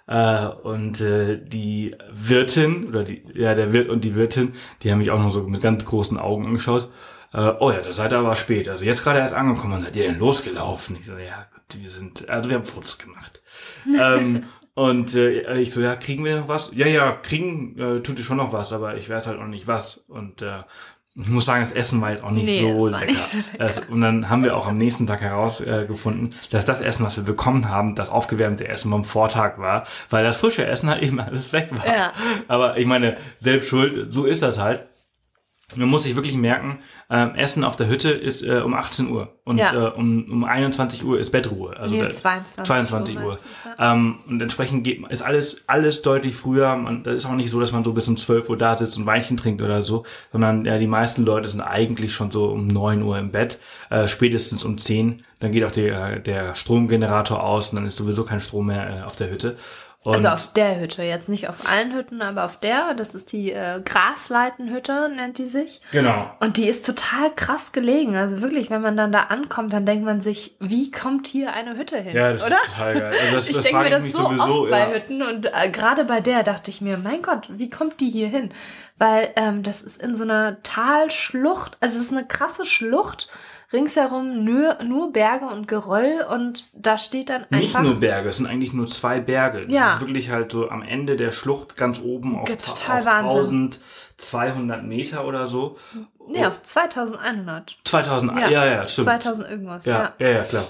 [0.08, 4.98] Äh, und äh, die Wirtin oder die ja der Wirt und die Wirtin, die haben
[4.98, 6.90] mich auch noch so mit ganz großen Augen angeschaut.
[7.34, 8.68] Äh, oh ja, da seid ihr aber spät.
[8.68, 10.98] Also jetzt gerade erst angekommen und seid ihr denn losgelaufen?
[11.00, 13.42] Ich so, ja, gut, wir sind, also wir haben Fotos gemacht.
[14.00, 14.44] ähm,
[14.76, 16.72] und äh, ich so, ja, kriegen wir noch was?
[16.74, 19.68] Ja, ja, kriegen äh, tut ihr schon noch was, aber ich weiß halt auch nicht
[19.68, 19.98] was.
[19.98, 20.64] Und äh,
[21.16, 23.06] ich muss sagen, das Essen war jetzt auch nicht Nee, so lecker.
[23.06, 23.66] nicht so lecker.
[23.66, 27.18] Es, und dann haben wir auch am nächsten Tag herausgefunden, äh, dass das Essen, was
[27.18, 31.20] wir bekommen haben, das aufgewärmte Essen vom Vortag war, weil das frische Essen halt eben
[31.20, 31.86] alles weg war.
[31.86, 32.14] Ja.
[32.48, 34.88] Aber ich meine, selbst schuld, so ist das halt.
[35.76, 36.80] Man muss sich wirklich merken,
[37.16, 39.72] ähm, Essen auf der Hütte ist äh, um 18 Uhr und Ja.
[39.90, 41.78] äh, um, um 21 Uhr ist Bettruhe.
[41.78, 43.40] Also Nee, da- 22 22 Uhr Uhr.
[43.78, 46.76] Ähm, und entsprechend geht, ist alles, alles deutlich früher.
[46.76, 48.98] Man, das ist auch nicht so, dass man so bis um 12 Uhr da sitzt
[48.98, 52.66] und Weinchen trinkt oder so, sondern ja, die meisten Leute sind eigentlich schon so um
[52.68, 53.60] 9 Uhr im Bett,
[53.92, 55.24] äh, spätestens um 10.
[55.40, 59.04] Dann geht auch der, der Stromgenerator aus und dann ist sowieso kein Strom mehr äh,
[59.04, 59.56] auf der Hütte.
[60.06, 63.32] Und Also auf der Hütte, jetzt nicht auf allen Hütten, aber auf der, das ist
[63.32, 65.82] die äh, Grasleitenhütte, nennt die sich.
[65.92, 66.30] genau.
[66.40, 68.16] Und die ist total krass gelegen.
[68.16, 71.78] Also wirklich, wenn man dann da ankommt, dann denkt man sich, wie kommt hier eine
[71.78, 72.16] Hütte hin?
[72.16, 72.56] Ja, das oder?
[72.56, 73.14] ist total geil.
[73.22, 74.92] Also das, Ich denke mir das so sowieso, oft bei ja.
[74.92, 78.28] Hütten und äh, gerade bei der dachte ich mir, mein Gott, wie kommt die hier
[78.28, 78.52] hin?
[78.98, 83.30] Weil ähm, das ist in so einer Talschlucht, also es ist eine krasse Schlucht,
[83.74, 87.82] ringsherum nur, nur Berge und Geröll und da steht dann Nicht einfach...
[87.82, 89.66] nur Berge, es sind eigentlich nur zwei Berge.
[89.66, 89.94] Das Ja.
[89.96, 93.72] ist wirklich halt so am Ende der Schlucht ganz oben auf, total auf Wahnsinn.
[94.20, 95.78] 1200 Meter oder so.
[96.30, 97.78] nee, auf 2100.
[97.84, 99.08] 2000, Ja, ja, ja, stimmt.
[99.08, 100.14] 2000 irgendwas, ja.
[100.20, 100.66] ja, ja, ja, klar.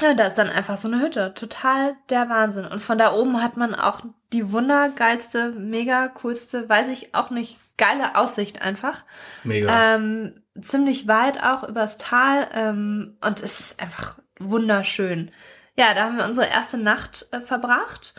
[0.00, 1.34] Ja, da ist dann einfach so eine Hütte.
[1.34, 2.64] Total der Wahnsinn.
[2.64, 4.00] Und von da oben hat man auch
[4.32, 9.04] die wundergeilste, mega coolste, weiß ich auch nicht, geile Aussicht einfach.
[9.44, 9.94] Mega.
[9.94, 12.48] Ähm, ziemlich weit auch übers Tal.
[12.54, 15.30] Ähm, und es ist einfach wunderschön.
[15.76, 18.14] Ja, da haben wir unsere erste Nacht äh, verbracht.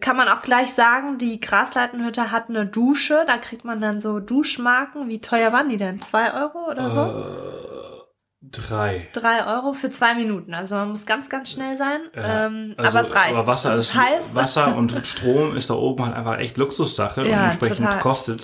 [0.00, 3.24] Kann man auch gleich sagen, die Grasleitenhütte hat eine Dusche.
[3.26, 5.08] Da kriegt man dann so Duschmarken.
[5.08, 6.00] Wie teuer waren die denn?
[6.00, 7.00] Zwei Euro oder so?
[7.02, 8.01] Äh,
[8.42, 9.08] drei.
[9.12, 10.54] Drei Euro für zwei Minuten.
[10.54, 12.00] Also man muss ganz, ganz schnell sein.
[12.14, 13.36] Ja, ähm, also, aber es reicht.
[13.36, 14.34] Aber Wasser es ist, heiß.
[14.34, 18.42] Wasser und Strom ist da oben halt einfach echt Luxussache Ja, und entsprechend kostet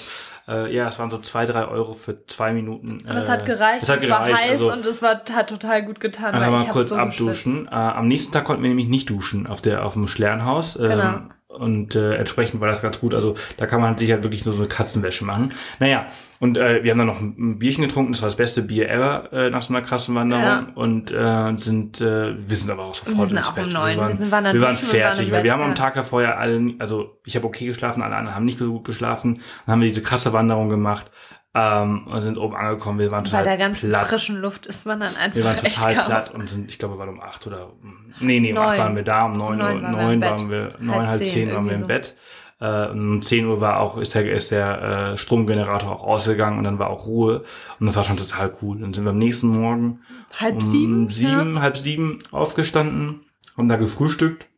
[0.48, 2.98] äh, ja, es waren so zwei, drei Euro für zwei Minuten.
[3.06, 3.82] aber es äh, hat gereicht.
[3.82, 6.52] Es hat es war heiß also, und es war, hat total gut getan, Dann weil
[6.52, 7.66] haben ich kurz so abduschen.
[7.66, 10.76] Äh, am nächsten Tag konnten wir nämlich nicht duschen auf der auf dem Schlernhaus.
[10.76, 11.18] Ähm, Genau.
[11.58, 13.14] Und äh, entsprechend war das ganz gut.
[13.14, 15.52] Also da kann man sich halt wirklich nur so eine Katzenwäsche machen.
[15.80, 16.06] Naja,
[16.40, 18.12] und äh, wir haben dann noch ein Bierchen getrunken.
[18.12, 20.44] Das war das beste Bier ever äh, nach so einer krassen Wanderung.
[20.44, 20.66] Ja.
[20.76, 23.66] Und äh, sind, äh, wir sind aber auch sofort Wir sind ins auch Bett.
[23.66, 23.90] um neun.
[23.96, 25.74] Wir waren, Wir sind- wir waren fertig, im weil wir haben am.
[25.74, 28.84] Tag davor ja alle, also ich habe okay geschlafen, alle anderen haben nicht so gut
[28.84, 29.40] geschlafen.
[29.66, 31.10] Dann haben wir diese krasse Wanderung gemacht
[31.54, 32.98] ähm, und sind oben angekommen.
[32.98, 34.06] Wir waren Bei total der ganzen platt.
[34.06, 36.98] frischen Luft ist man dann Wir waren einfach total platt und sind, ich glaube, wir
[36.98, 37.72] waren um acht oder,
[38.20, 38.78] nee, nee, um acht Neun.
[38.78, 40.30] waren wir da, um neun, Uhr, neun waren wir neun Bett.
[40.30, 42.16] waren wir, neun, Halb halb zehn, zehn waren wir im irgendwie Bett.
[42.60, 44.82] Äh, um zehn Uhr war auch, ist der, ist der
[45.12, 47.44] äh, Stromgenerator auch ausgegangen und dann war auch Ruhe.
[47.78, 48.80] Und das war schon total cool.
[48.80, 50.00] Dann sind wir am nächsten Morgen
[50.36, 51.08] Halb um sieben?
[51.08, 53.20] sieben, halb sieben aufgestanden,
[53.56, 54.48] haben da gefrühstückt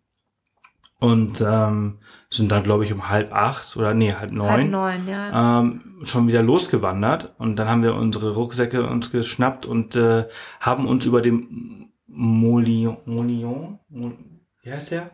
[0.99, 1.99] und ähm,
[2.31, 4.37] sind dann, glaube ich, um halb acht oder nee, halb Ja.
[4.37, 5.61] neun Halb neun, ja.
[5.61, 10.27] ähm, schon wieder losgewandert und dann haben wir unsere Rucksäcke uns geschnappt und äh,
[10.61, 14.17] haben uns über dem Molion, Molion, Mol-
[14.63, 15.11] wie heißt der?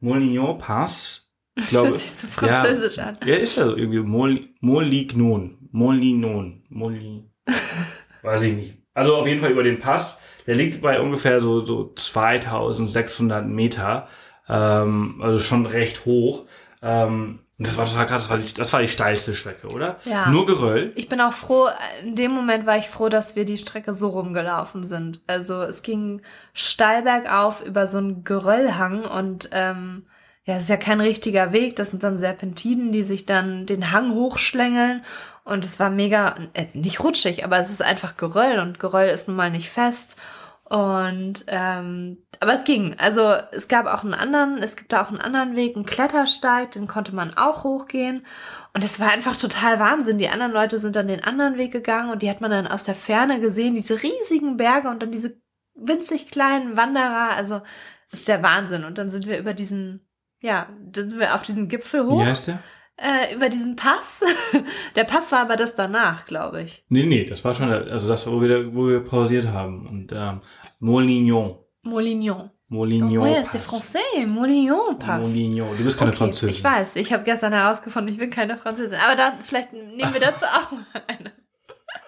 [0.00, 1.28] Molignon Pass.
[1.54, 3.16] Ich Das glaube, hört sich so französisch an.
[3.24, 7.24] ja, ist ja so irgendwie Mol, Molignon, Molignon, Moli,
[8.22, 8.74] weiß ich nicht.
[8.94, 10.20] Also auf jeden Fall über den Pass.
[10.46, 14.08] Der liegt bei ungefähr so, so 2600 Meter,
[14.48, 16.46] ähm, also schon recht hoch.
[16.82, 19.96] Ähm, das war total krass, das war, die, das war die steilste Strecke, oder?
[20.04, 20.30] Ja.
[20.30, 20.92] Nur Geröll.
[20.94, 21.68] Ich bin auch froh,
[22.02, 25.20] in dem Moment war ich froh, dass wir die Strecke so rumgelaufen sind.
[25.26, 26.20] Also es ging
[26.52, 30.04] steil bergauf über so einen Geröllhang und ähm,
[30.44, 31.76] ja, es ist ja kein richtiger Weg.
[31.76, 35.02] Das sind dann Serpentinen, die sich dann den Hang hochschlängeln.
[35.44, 39.28] Und es war mega, äh, nicht rutschig, aber es ist einfach Geröll und Geröll ist
[39.28, 40.20] nun mal nicht fest.
[40.68, 42.96] Und ähm, aber es ging.
[42.98, 46.72] Also es gab auch einen anderen, es gibt da auch einen anderen Weg, einen Klettersteig,
[46.72, 48.26] den konnte man auch hochgehen.
[48.74, 50.18] Und es war einfach total Wahnsinn.
[50.18, 52.82] Die anderen Leute sind dann den anderen Weg gegangen und die hat man dann aus
[52.82, 55.40] der Ferne gesehen, diese riesigen Berge und dann diese
[55.74, 57.30] winzig kleinen Wanderer.
[57.36, 57.62] Also
[58.10, 58.84] ist der Wahnsinn.
[58.84, 60.08] Und dann sind wir über diesen,
[60.40, 62.58] ja, dann sind wir auf diesen Gipfel hoch, Wie heißt der?
[62.96, 64.20] Äh, über diesen Pass.
[64.96, 66.84] der Pass war aber das danach, glaube ich.
[66.88, 69.86] Nee, nee, das war schon, also das, wo wir, wo wir pausiert haben.
[69.86, 70.40] Und ähm,
[70.80, 71.58] Molignon.
[71.82, 72.50] Molignon.
[72.68, 73.18] Molignon.
[73.18, 74.26] Oh ja, c'est français.
[74.26, 75.28] Molignon Pass.
[75.28, 75.76] Molignon.
[75.78, 76.48] Du bist keine Okay, Französin.
[76.50, 78.98] Ich weiß, ich habe gestern herausgefunden, ich bin keine Französin.
[78.98, 81.32] Aber dann, vielleicht nehmen wir dazu auch mal eine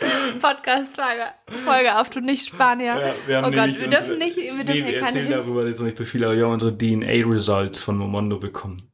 [0.41, 1.25] Podcast-Folge
[1.65, 3.13] Folge auf, du nicht Spanier.
[3.29, 5.47] Ja, oh Gott, wir dürfen nicht, wir dürfen Nee, hier wir keine Hints.
[5.47, 8.88] darüber jetzt noch nicht so viel, aber wir haben unsere DNA-Results von Momondo bekommen.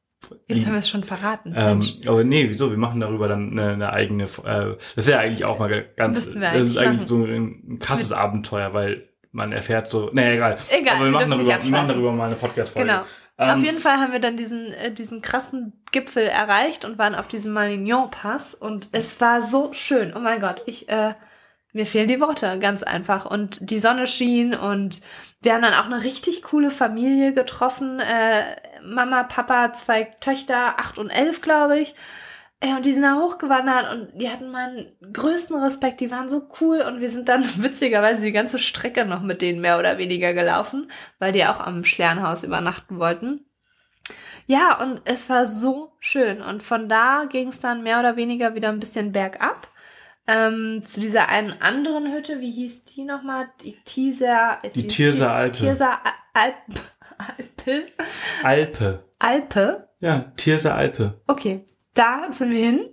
[0.48, 1.54] Jetzt haben wir es schon verraten.
[1.56, 2.70] Ähm, aber nee, wieso?
[2.70, 4.24] Wir machen darüber dann eine, eine eigene.
[4.24, 6.34] Äh, das wäre eigentlich auch mal ganz.
[6.34, 7.06] Wir das ist eigentlich machen.
[7.06, 10.10] so ein, ein krasses Abenteuer, weil man erfährt so.
[10.12, 10.58] Nee, egal.
[10.70, 12.88] Egal, aber wir machen, darüber, wir machen darüber mal eine Podcast-Folge.
[12.88, 13.04] Genau.
[13.36, 17.14] Ähm, auf jeden Fall haben wir dann diesen, äh, diesen krassen Gipfel erreicht und waren
[17.14, 20.12] auf diesem Malignon-Pass und es war so schön.
[20.14, 21.14] Oh mein Gott, ich, äh,
[21.72, 23.26] mir fehlen die Worte, ganz einfach.
[23.28, 25.00] Und die Sonne schien und
[25.42, 27.98] wir haben dann auch eine richtig coole Familie getroffen.
[27.98, 31.94] Äh, Mama, Papa, zwei Töchter, acht und elf, glaube ich.
[32.60, 36.00] Ey, und die sind da hochgewandert und die hatten meinen größten Respekt.
[36.00, 39.60] Die waren so cool und wir sind dann witzigerweise die ganze Strecke noch mit denen
[39.60, 43.44] mehr oder weniger gelaufen, weil die auch am Schlernhaus übernachten wollten.
[44.46, 46.42] Ja, und es war so schön.
[46.42, 49.68] Und von da ging es dann mehr oder weniger wieder ein bisschen bergab.
[50.26, 53.48] Ähm, zu dieser einen anderen Hütte, wie hieß die nochmal?
[53.62, 54.58] Die Tieser.
[54.74, 55.58] Die Tierser Alpe.
[55.58, 55.98] Tierser
[56.32, 56.54] Alp,
[57.36, 57.86] Alpe.
[58.42, 59.04] Alpe.
[59.18, 59.88] Alpe.
[60.00, 61.20] Ja, Tierser Alpe.
[61.26, 62.90] Okay, da sind wir hin.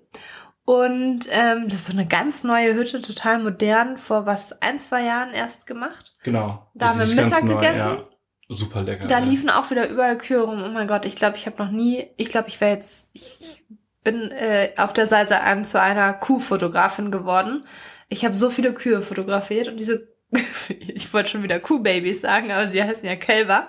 [0.63, 5.03] Und ähm, das ist so eine ganz neue Hütte, total modern, vor was, ein, zwei
[5.03, 6.15] Jahren erst gemacht.
[6.23, 6.67] Genau.
[6.75, 7.97] Da haben wir Mittag neu, gegessen.
[7.97, 8.07] Ja.
[8.47, 9.07] Super lecker.
[9.07, 9.25] Da ja.
[9.25, 10.61] liefen auch wieder überall Kühe rum.
[10.63, 13.37] Oh mein Gott, ich glaube, ich habe noch nie, ich glaube, ich wäre jetzt, ich,
[13.39, 13.65] ich
[14.03, 17.65] bin äh, auf der Seite einem zu einer Kuhfotografin geworden.
[18.09, 20.09] Ich habe so viele Kühe fotografiert und diese,
[20.69, 23.67] ich wollte schon wieder Kuhbabys sagen, aber sie heißen ja Kälber.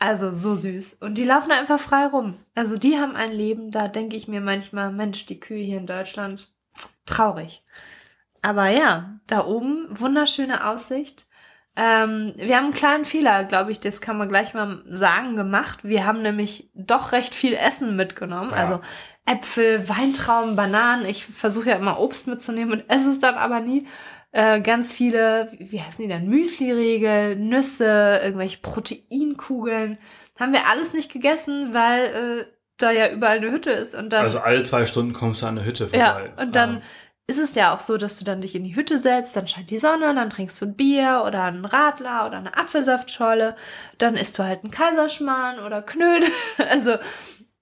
[0.00, 0.94] Also so süß.
[1.00, 2.38] Und die laufen einfach frei rum.
[2.54, 5.86] Also die haben ein Leben, da denke ich mir manchmal, Mensch, die Kühe hier in
[5.86, 6.48] Deutschland,
[7.04, 7.62] traurig.
[8.40, 11.28] Aber ja, da oben, wunderschöne Aussicht.
[11.76, 15.84] Ähm, wir haben einen kleinen Fehler, glaube ich, das kann man gleich mal sagen, gemacht.
[15.84, 18.52] Wir haben nämlich doch recht viel Essen mitgenommen.
[18.52, 18.56] Ja.
[18.56, 18.80] Also
[19.26, 21.04] Äpfel, Weintrauben, Bananen.
[21.04, 23.86] Ich versuche ja immer Obst mitzunehmen und esse es dann aber nie.
[24.32, 26.28] Äh, ganz viele, wie heißen die denn?
[26.28, 29.98] Müsli-Riegel, Nüsse, irgendwelche Proteinkugeln.
[30.38, 32.04] Haben wir alles nicht gegessen, weil
[32.42, 32.46] äh,
[32.78, 33.94] da ja überall eine Hütte ist.
[33.94, 36.32] Und dann Also alle zwei Stunden kommst du an eine Hütte vorbei.
[36.36, 36.82] ja, und dann Ähm,
[37.26, 39.70] ist es ja auch so, dass du dann dich in die Hütte setzt, dann scheint
[39.70, 43.54] die Sonne, dann trinkst du ein Bier oder einen Radler oder eine Apfelsaftschorle,
[43.98, 46.28] dann isst du halt einen Kaiserschmarrn oder Knödel.
[46.70, 46.96] Also,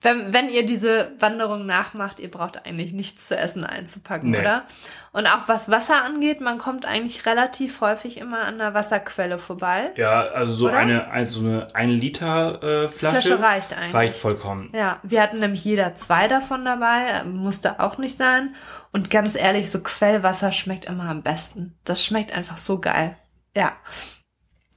[0.00, 4.38] wenn, wenn ihr diese Wanderung nachmacht, ihr braucht eigentlich nichts zu essen einzupacken, Nee.
[4.38, 4.64] oder?
[5.12, 9.90] Und auch was Wasser angeht, man kommt eigentlich relativ häufig immer an einer Wasserquelle vorbei.
[9.96, 10.76] ja, also so Oder?
[10.76, 13.94] eine, ein, so eine 1 Liter äh, Flasche, Flasche reicht eigentlich.
[13.94, 14.70] reicht vollkommen.
[14.72, 18.54] Ja, wir hatten nämlich jeder zwei davon dabei, äh, musste auch nicht sein.
[18.92, 21.76] Und ganz ehrlich, so Quellwasser schmeckt immer am besten.
[21.84, 23.16] Das schmeckt einfach so geil.
[23.56, 23.72] Ja.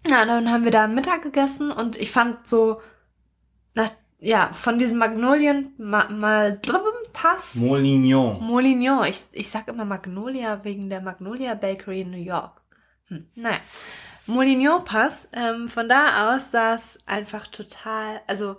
[0.07, 2.81] Ja, dann haben wir da Mittag gegessen und ich fand so,
[3.75, 6.61] na, ja, von diesem Magnolien ma, mal
[7.11, 7.55] Pass.
[7.55, 8.39] Molignon.
[8.41, 9.05] Molignon.
[9.05, 12.61] Ich, ich sag immer Magnolia wegen der Magnolia Bakery in New York.
[13.07, 13.59] Hm, naja.
[14.27, 15.27] Molignon Pass.
[15.33, 18.57] Ähm, von da aus sah es einfach total, also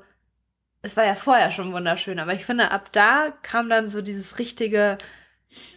[0.82, 4.40] es war ja vorher schon wunderschön, aber ich finde, ab da kam dann so dieses
[4.40, 4.98] richtige,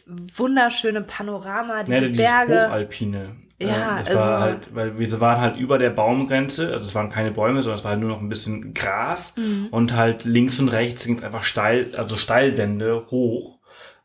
[0.05, 2.67] wunderschöne Panorama, diese Ja, Berge.
[2.67, 3.35] Hochalpine.
[3.59, 6.93] Ja, Ähm, das also- war halt, weil wir waren halt über der Baumgrenze, also es
[6.95, 9.67] waren keine Bäume, sondern es war halt nur noch ein bisschen Gras Mhm.
[9.71, 13.59] und halt links und rechts ging es einfach steil, also Steilwände hoch,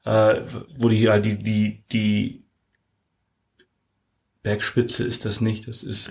[0.05, 0.43] äh,
[0.77, 2.45] wo die halt die, die, die
[4.43, 6.11] Bergspitze ist das nicht, das ist,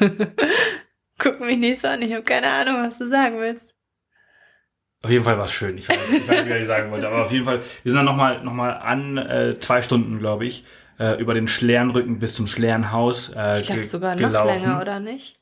[0.00, 0.10] ähm,
[1.18, 3.74] Guck mich nicht so an, ich habe keine Ahnung, was du sagen willst.
[5.08, 5.78] Auf jeden Fall war es schön.
[5.78, 7.08] Ich weiß, ich weiß nicht, was ich sagen wollte.
[7.08, 10.44] Aber auf jeden Fall, wir sind dann nochmal noch mal an äh, zwei Stunden, glaube
[10.44, 10.64] ich,
[10.98, 14.48] äh, über den Schlernrücken bis zum Schlernhaus äh, Ich glaube sogar noch gelaufen.
[14.62, 15.38] länger, oder nicht?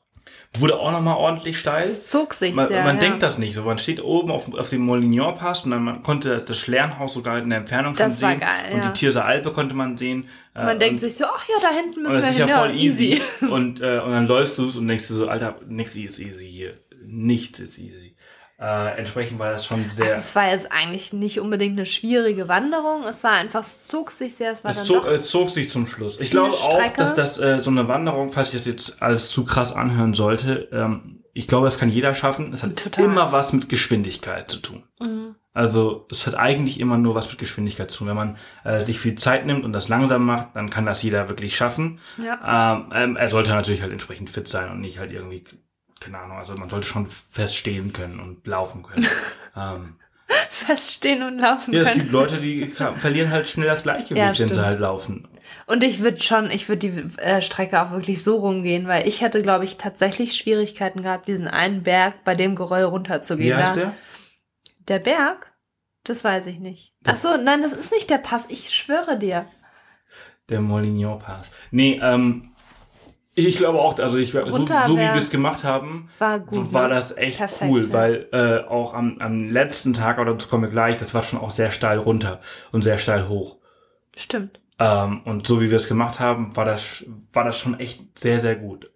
[0.57, 1.83] Wurde auch nochmal ordentlich steil.
[1.83, 2.85] Es zog sich Man, sehr.
[2.85, 3.01] man ja.
[3.01, 3.63] denkt das nicht so.
[3.63, 7.49] Man steht oben auf, auf dem Molignon-Pass und dann man konnte das Schlernhaus sogar in
[7.49, 8.39] der Entfernung schon Das war sehen.
[8.39, 8.87] geil, Und ja.
[8.87, 10.29] die Tierser Alpe konnte man sehen.
[10.55, 12.37] Äh, Man denkt und, sich so, ach ja, da hinten und müssen wir das ist
[12.37, 12.47] hin.
[12.47, 13.21] ja voll easy.
[13.49, 16.77] und, äh, und dann läufst du und denkst du so, Alter, nichts ist easy hier.
[17.05, 18.06] Nichts ist easy.
[18.59, 20.05] Äh, entsprechend war das schon sehr...
[20.05, 23.03] Also es war jetzt eigentlich nicht unbedingt eine schwierige Wanderung.
[23.03, 25.69] Es war einfach, es zog sich sehr, es war Es dann zog, es zog sich
[25.69, 26.17] zum Schluss.
[26.19, 29.45] Ich glaube auch, dass das äh, so eine Wanderung, falls ich das jetzt alles zu
[29.45, 32.51] krass anhören sollte, ähm, ich glaube, das kann jeder schaffen.
[32.51, 33.05] Es hat Total.
[33.05, 34.83] immer was mit Geschwindigkeit zu tun.
[34.99, 35.35] Mhm.
[35.53, 38.07] Also es hat eigentlich immer nur was mit Geschwindigkeit zu tun.
[38.07, 41.29] Wenn man äh, sich viel Zeit nimmt und das langsam macht, dann kann das jeder
[41.29, 41.99] wirklich schaffen.
[42.17, 42.73] Ja.
[42.75, 45.43] Ähm, ähm, er sollte natürlich halt entsprechend fit sein und nicht halt irgendwie,
[45.99, 49.07] keine Ahnung, also man sollte schon feststehen können und laufen können.
[49.55, 49.95] ähm,
[50.49, 52.01] Feststehen und laufen ja, es können.
[52.01, 52.65] gibt Leute, die
[52.97, 55.27] verlieren halt schnell das Gleichgewicht, Ja, wenn sie halt laufen.
[55.65, 59.21] Und ich würde schon, ich würde die äh, Strecke auch wirklich so rumgehen, weil ich
[59.21, 63.57] hätte, glaube ich, tatsächlich Schwierigkeiten gehabt, diesen einen Berg bei dem Geröll runterzugehen.
[63.57, 63.81] Wie heißt da.
[63.81, 63.93] der?
[64.87, 65.53] Der Berg?
[66.03, 66.93] Das weiß ich nicht.
[67.05, 68.45] Ach so, nein, das ist nicht der Pass.
[68.49, 69.45] Ich schwöre dir.
[70.49, 71.51] Der Molignon Pass.
[71.71, 72.51] Nee, ähm,
[73.45, 76.73] ich glaube auch, also ich, so, so wie wir es gemacht haben, War gut.
[76.73, 76.95] war ne?
[76.95, 77.93] das echt Perfekt, cool, ja.
[77.93, 81.39] weil äh, auch am, am letzten Tag, oder dazu kommen wir gleich, das war schon
[81.39, 83.57] auch sehr steil runter und sehr steil hoch.
[84.15, 84.59] Stimmt.
[84.79, 88.39] Ähm, und so wie wir es gemacht haben, war das, war das schon echt sehr,
[88.39, 88.89] sehr gut.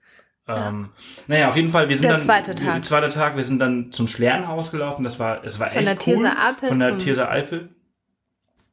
[0.47, 0.89] Ähm,
[1.27, 2.73] Naja, auf jeden Fall, wir sind Der dann, zweite Tag.
[2.73, 5.87] Der zweite Tag, wir sind dann zum Schlernhaus gelaufen, das war, es war Von echt
[5.87, 6.23] der cool.
[6.23, 7.69] Tierser Alpe Von der Tierser Alpe.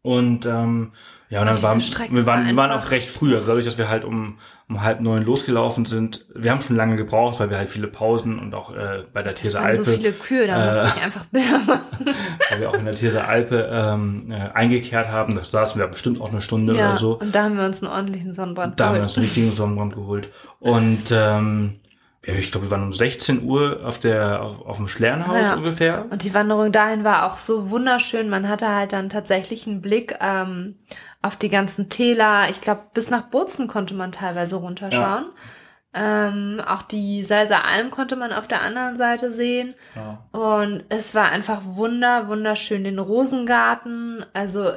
[0.01, 0.93] Und ähm,
[1.31, 3.77] ja, und dann waren wir waren, war wir waren auch recht früh, also dadurch, dass
[3.77, 4.39] wir halt um,
[4.69, 6.25] um halb neun losgelaufen sind.
[6.35, 9.33] Wir haben schon lange gebraucht, weil wir halt viele Pausen und auch äh, bei der
[9.35, 11.81] Es These Alpe, so viele Kühe, da Äh, musste ich einfach Bilder machen.
[12.51, 15.35] weil wir auch in der These Alpe ähm, äh, eingekehrt haben.
[15.37, 17.19] Da saßen wir bestimmt auch eine Stunde Ja, oder so.
[17.19, 19.09] und da haben wir uns einen ordentlichen Sonnenbrand Da haben wir geholt.
[19.11, 20.31] uns einen richtigen Sonnenbrand geholt.
[20.61, 21.75] Und ähm,
[22.27, 25.57] ja, ich glaube, wir waren um 16 Uhr auf der auf, auf dem Schlernhaus Ja.
[25.57, 26.07] ungefähr.
[26.11, 28.29] Und die Wanderung dahin war auch so wunderschön.
[28.29, 30.75] Man hatte halt dann tatsächlich einen Blick ähm,
[31.23, 32.49] auf die ganzen Täler.
[32.51, 35.27] Ich glaube, bis nach Bozen konnte man teilweise runterschauen.
[35.95, 39.75] Ähm, auch die Salser Alm konnte man auf der anderen Seite sehen.
[39.97, 40.29] Ja.
[40.33, 42.85] Und es war einfach wunder, wunderschön.
[42.85, 44.71] Den Rosengarten, also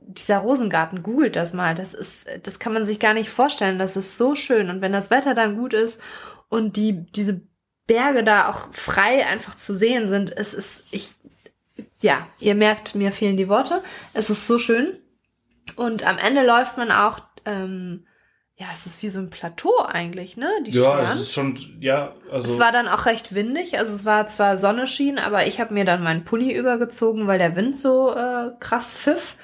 [0.00, 1.74] dieser Rosengarten, googelt das mal.
[1.74, 3.78] Das ist, das kann man sich gar nicht vorstellen.
[3.78, 4.70] Das ist so schön.
[4.70, 6.00] Und wenn das Wetter dann gut ist
[6.48, 7.42] und die, diese
[7.86, 11.10] Berge da auch frei einfach zu sehen sind, es ist, ich,
[12.00, 13.82] ja, ihr merkt, mir fehlen die Worte.
[14.14, 14.98] Es ist so schön.
[15.76, 18.06] Und am Ende läuft man auch, ähm,
[18.56, 20.50] ja, es ist wie so ein Plateau eigentlich, ne?
[20.66, 21.16] Die Ja, Schweren.
[21.16, 22.52] es ist schon, ja, also.
[22.52, 25.74] Es war dann auch recht windig, also es war zwar Sonne schien, aber ich habe
[25.74, 29.36] mir dann meinen Pulli übergezogen, weil der Wind so äh, krass pfiff.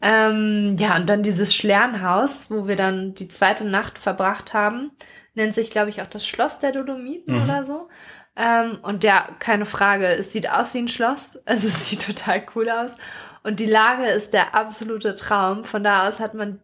[0.00, 4.92] Ähm, ja, und dann dieses Schlernhaus, wo wir dann die zweite Nacht verbracht haben,
[5.34, 7.42] nennt sich, glaube ich, auch das Schloss der Dolomiten Mhm.
[7.44, 7.88] oder so.
[8.36, 12.42] Ähm, und ja, keine Frage, es sieht aus wie ein Schloss, also es sieht total
[12.54, 12.96] cool aus.
[13.42, 15.64] Und die Lage ist der absolute Traum.
[15.64, 16.60] Von da aus hat man,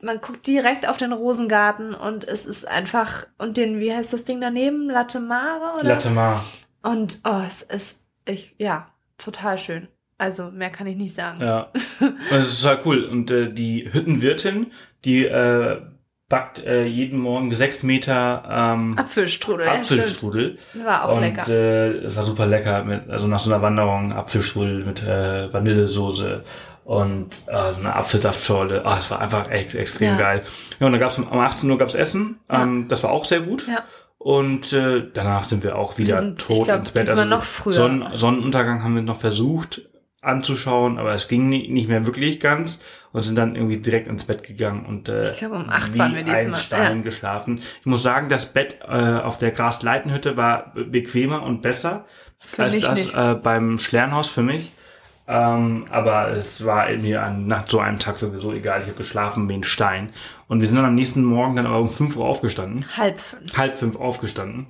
[0.00, 4.24] man guckt direkt auf den Rosengarten und es ist einfach, und den, wie heißt das
[4.24, 4.88] Ding daneben?
[4.88, 5.88] Latte Mare oder?
[5.88, 6.40] Latte.
[6.82, 9.88] Und oh, es ist, ich, ja, total schön.
[10.18, 11.40] Also mehr kann ich nicht sagen.
[11.40, 11.72] Ja.
[12.30, 13.04] Das ist halt cool.
[13.04, 14.72] Und äh, die Hüttenwirtin,
[15.04, 15.82] die äh,
[16.32, 19.74] backt äh, jeden Morgen sechs Meter ähm, Apfelstrudel, ja.
[19.74, 20.56] Apfelstrudel.
[20.82, 21.46] War auch und lecker.
[21.46, 22.84] äh, es war super lecker.
[22.84, 26.42] Mit, also nach so einer Wanderung Apfelstrudel mit äh, Vanillesoße
[26.84, 28.82] und äh, eine Apfelsaftschorle.
[28.86, 30.16] Ah, es war einfach echt extrem Ja.
[30.16, 30.42] geil.
[30.80, 32.40] Ja, und dann gab's um, um 18 Uhr gab's Essen.
[32.48, 33.68] Ähm, das war auch sehr gut.
[33.68, 33.84] Ja.
[34.16, 37.10] Und äh, danach sind wir auch wieder Wir sind, tot glaub, ins Bett.
[37.10, 37.74] Also noch früher.
[37.74, 39.82] Sonnen, Sonnenuntergang haben wir noch versucht
[40.22, 42.80] anzuschauen, aber es ging nicht mehr wirklich ganz
[43.12, 46.14] und sind dann irgendwie direkt ins Bett gegangen und äh, Ich glaube, um acht waren
[46.14, 46.54] wir diesmal.
[46.60, 47.02] Stein Ja.
[47.02, 47.60] geschlafen.
[47.80, 52.04] Ich muss sagen, das Bett äh, auf der Grasleitenhütte war be- bequemer und besser
[52.40, 53.14] Für als das nicht.
[53.14, 54.72] äh, beim Schlernhaus für mich.
[55.28, 58.80] Ähm, aber es war mir an, nach so einem Tag sowieso egal.
[58.80, 60.10] Ich habe geschlafen wie ein Stein.
[60.48, 63.56] Und wir sind dann am nächsten Morgen dann aber um 5 Uhr aufgestanden Halb fünf.
[63.56, 64.66] halb fünf aufgestanden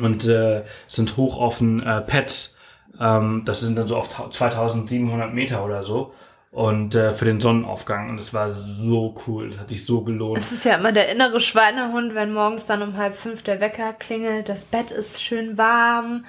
[0.00, 2.58] und äh, sind hoch auf den äh, Pets.
[3.00, 6.12] Ähm, das sind dann so auf 2700 Meter oder so.
[6.50, 8.10] Und äh, für den Sonnenaufgang.
[8.10, 9.50] Und es war so cool.
[9.50, 10.38] Das hat sich so gelohnt.
[10.38, 13.92] Es ist ja immer der innere Schweinehund, wenn morgens dann um halb fünf der Wecker
[13.92, 16.24] klingelt, das Bett ist schön warm,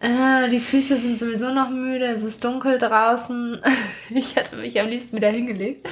[0.00, 3.60] äh, die Füße sind sowieso noch müde, es ist dunkel draußen.
[4.10, 5.86] Ich hätte mich am liebsten wieder hingelegt.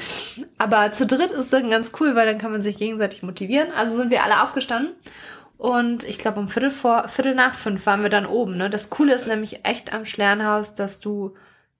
[0.57, 3.68] Aber zu dritt ist dann ganz cool, weil dann kann man sich gegenseitig motivieren.
[3.76, 4.94] Also sind wir alle aufgestanden.
[5.59, 8.57] Und ich glaube, um Viertel vor, Viertel nach fünf waren wir dann oben.
[8.57, 8.70] Ne?
[8.70, 11.35] Das Coole ist nämlich echt am Schlernhaus, dass du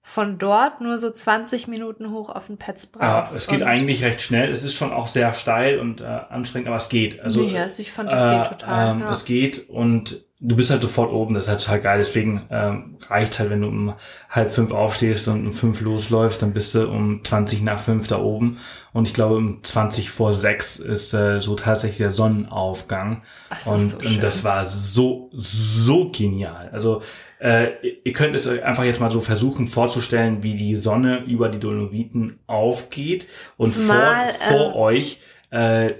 [0.09, 3.35] von dort nur so 20 Minuten hoch auf den Pets Ja, brauchst.
[3.35, 4.49] es geht eigentlich recht schnell.
[4.53, 7.19] Es ist schon auch sehr steil und äh, anstrengend, aber es geht.
[7.19, 8.91] Also, nee, also ich fand, das äh, geht total.
[8.95, 9.11] ähm, ja.
[9.11, 11.33] Es geht und du bist halt sofort oben.
[11.33, 11.99] Das ist halt total geil.
[11.99, 13.93] Deswegen ähm, reicht halt, wenn du um
[14.29, 18.19] halb fünf aufstehst und um fünf losläufst, dann bist du um 20 nach fünf da
[18.19, 18.59] oben.
[18.93, 23.23] Und ich glaube, um 20 vor sechs ist äh, so tatsächlich der Sonnenaufgang.
[23.49, 24.21] Das ist und, so und schön.
[24.21, 26.69] das war so, so genial.
[26.71, 27.01] Also
[27.39, 27.69] äh,
[28.03, 31.59] ihr könnt es euch einfach jetzt mal so versuchen vorzustellen, wie die Sonne über die
[31.59, 35.19] Dolomiten aufgeht und Zumal, vor, vor ähm, euch
[35.49, 35.93] äh,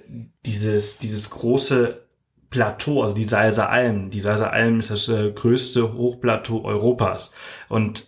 [0.46, 2.07] dieses, dieses große
[2.50, 4.10] Plateau, also die Salser Alm.
[4.10, 7.34] Die Salser Alm ist das äh, größte Hochplateau Europas.
[7.70, 8.08] Und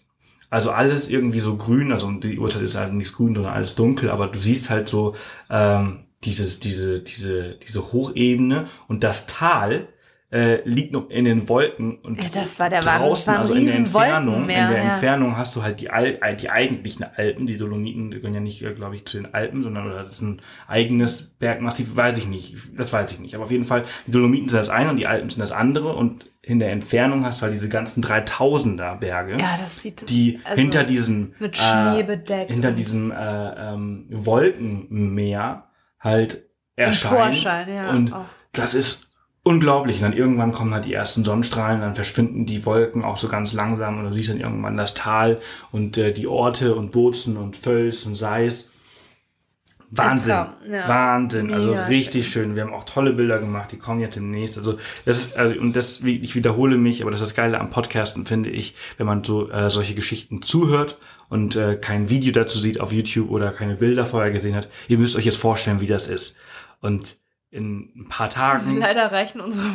[0.50, 4.10] also alles irgendwie so grün, also die Uhrzeit ist halt nichts grün, sondern alles dunkel,
[4.10, 5.16] aber du siehst halt so
[5.50, 9.88] ähm, dieses, diese, diese, diese Hochebene und das Tal
[10.32, 13.66] äh, liegt noch in den Wolken und Ja, das war der draußen, war also in
[13.66, 14.76] der Entfernung, in der ja.
[14.94, 18.60] Entfernung hast du halt die, Al äh, die eigentlichen Alpen, die Dolomiten, gehören ja nicht,
[18.76, 22.56] glaube ich, zu den Alpen, sondern oder das ist ein eigenes Bergmassiv, weiß ich nicht,
[22.78, 23.34] das weiß ich nicht.
[23.34, 25.94] Aber auf jeden Fall, die Dolomiten sind das eine und die Alpen sind das andere
[25.96, 30.40] und in der Entfernung hast du halt diese ganzen 3000er Berge, Ja, das sieht die
[30.44, 35.66] also hinter diesem mit Schnee bedeckt hinter und- diesem äh, ähm, Wolkenmeer
[36.00, 36.44] halt
[36.76, 37.68] erscheinen.
[37.68, 38.26] Ja, und auch.
[38.54, 39.09] das ist
[39.44, 39.98] unglaublich.
[39.98, 43.54] Und dann irgendwann kommen halt die ersten Sonnenstrahlen, dann verschwinden die Wolken auch so ganz
[43.54, 45.40] langsam und du siehst dann irgendwann das Tal
[45.72, 48.70] und äh, die Orte und Bozen und Völs und Seis.
[49.92, 50.36] Wahnsinn.
[50.72, 50.88] Ja.
[50.88, 51.52] Wahnsinn.
[51.52, 52.56] Also Mega richtig schön.
[52.56, 54.58] Wir haben auch tolle Bilder gemacht, die kommen jetzt demnächst.
[54.58, 57.72] Also das ist, also, und das, ich wiederhole mich, aber das ist das Geile am
[57.72, 62.60] Podcasten, finde ich, wenn man so äh, solche Geschichten zuhört und äh, kein Video dazu
[62.60, 64.70] sieht auf YouTube oder keine Bilder vorher gesehen hat.
[64.88, 66.38] Ihr müsst euch jetzt vorstellen, wie das ist.
[66.82, 67.18] Und
[67.52, 68.78] in ein paar Tagen.
[68.78, 69.68] Leider reichen unsere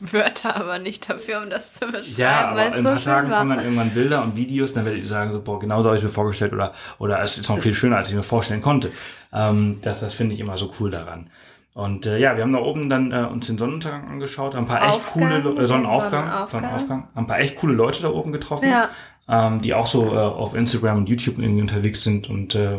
[0.00, 3.12] Wörter aber nicht dafür, um das zu beschreiben, Ja, aber in so ein paar schön
[3.12, 5.88] Tagen kommen dann irgendwann Bilder und Videos, dann werdet ihr sagen, so, boah, genau so
[5.88, 8.62] habe ich mir vorgestellt oder, oder es ist noch viel schöner, als ich mir vorstellen
[8.62, 8.90] konnte.
[9.32, 11.28] Ähm, das das finde ich immer so cool daran.
[11.74, 14.68] Und äh, ja, wir haben da oben dann äh, uns den Sonnenuntergang angeschaut, haben ein
[14.68, 16.48] paar echt Aufgang, coole Le- äh, Sonnenaufgang, Sonnenaufgang.
[16.62, 18.88] Sonnenaufgang, haben ein paar echt coole Leute da oben getroffen, Ja.
[19.28, 22.78] ähm, die auch so äh, auf Instagram und YouTube irgendwie unterwegs sind und äh,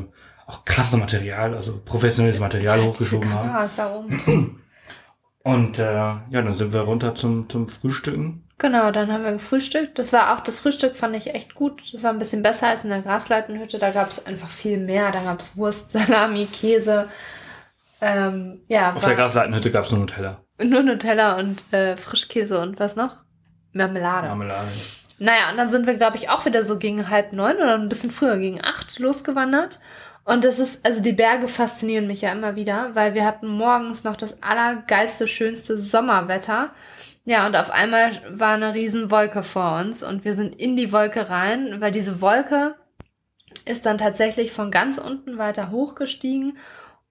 [0.49, 3.47] auch krasses Material, also professionelles Material hochgeschoben haben.
[3.47, 4.61] Kamera ist da oben.
[5.43, 8.43] Und äh, ja, dann sind wir runter zum, zum Frühstücken.
[8.57, 9.97] Genau, dann haben wir gefrühstückt.
[9.97, 11.81] Das war auch, das Frühstück fand ich echt gut.
[11.93, 13.79] Das war ein bisschen besser als in der Grasleitenhütte.
[13.79, 15.11] Da gab es einfach viel mehr.
[15.11, 17.07] Da gab es Wurst, Salami, Käse.
[18.01, 20.43] Ähm, ja, Auf war der Grasleitenhütte gab es nur Nutella.
[20.61, 23.17] nur Nutella und äh, Frischkäse und was noch?
[23.71, 24.27] Marmelade.
[24.27, 24.67] Marmelade.
[25.19, 27.89] Naja, und dann sind wir, glaube ich, auch wieder so gegen halb neun oder ein
[27.89, 29.79] bisschen früher, gegen acht losgewandert.
[30.23, 34.03] Und das ist, also die Berge faszinieren mich ja immer wieder, weil wir hatten morgens
[34.03, 36.71] noch das allergeilste, schönste Sommerwetter.
[37.25, 40.91] Ja, und auf einmal war eine riesen Wolke vor uns und wir sind in die
[40.91, 42.75] Wolke rein, weil diese Wolke
[43.65, 46.57] ist dann tatsächlich von ganz unten weiter hochgestiegen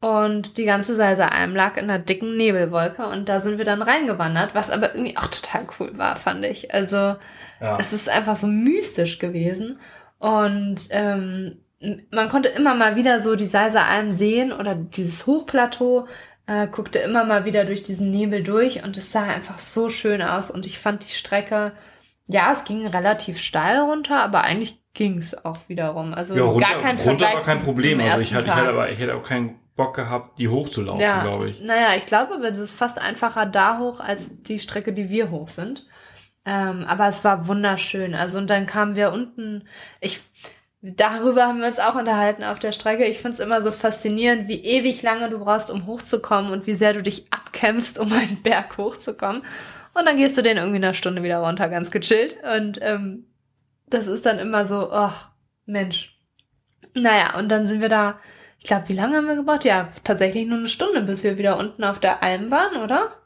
[0.01, 4.55] und die ganze Salzalm lag in einer dicken Nebelwolke und da sind wir dann reingewandert,
[4.55, 6.73] was aber irgendwie auch total cool war, fand ich.
[6.73, 7.17] Also
[7.61, 7.79] Ja.
[7.81, 9.81] es ist einfach so mystisch gewesen.
[10.19, 11.59] Und ähm,
[12.11, 16.07] man konnte immer mal wieder so die Seiser Alm sehen oder dieses Hochplateau,
[16.47, 20.23] äh, guckte immer mal wieder durch diesen Nebel durch und es sah einfach so schön
[20.23, 20.51] aus.
[20.51, 21.73] Und ich fand die Strecke,
[22.27, 26.15] ja, es ging relativ steil runter, aber eigentlich ging es auch wiederum.
[26.15, 28.01] Also ja, runter, gar kein runter Vergleich war kein Problem.
[28.01, 28.59] Also ich hatte, ich, Tag.
[28.61, 31.61] hätte aber, ich hätte auch keinen Bock gehabt, die hochzulaufen, Ja, glaube ich.
[31.61, 35.31] naja, ich glaube, aber es ist fast einfacher da hoch als die Strecke, die wir
[35.31, 35.87] hoch sind.
[36.45, 38.15] Ähm, aber es war wunderschön.
[38.15, 39.69] Also und dann kamen wir unten.
[40.01, 40.21] Ich
[40.81, 43.05] darüber haben wir uns auch unterhalten auf der Strecke.
[43.05, 46.75] Ich finde es immer so faszinierend, wie ewig lange du brauchst, um hochzukommen und wie
[46.75, 49.43] sehr du dich abkämpfst, um einen Berg hochzukommen.
[49.95, 52.37] Und dann gehst du den irgendwie in einer Stunde wieder runter, ganz gechillt.
[52.57, 53.27] Und ähm,
[53.87, 55.11] das ist dann immer so, oh,
[55.67, 56.17] Mensch.
[56.95, 58.19] Naja, und dann sind wir da,
[58.59, 59.65] ich glaube, wie lange haben wir gebraucht?
[59.65, 63.18] Ja, tatsächlich nur eine Stunde, bis wir wieder unten auf der Alm waren, oder?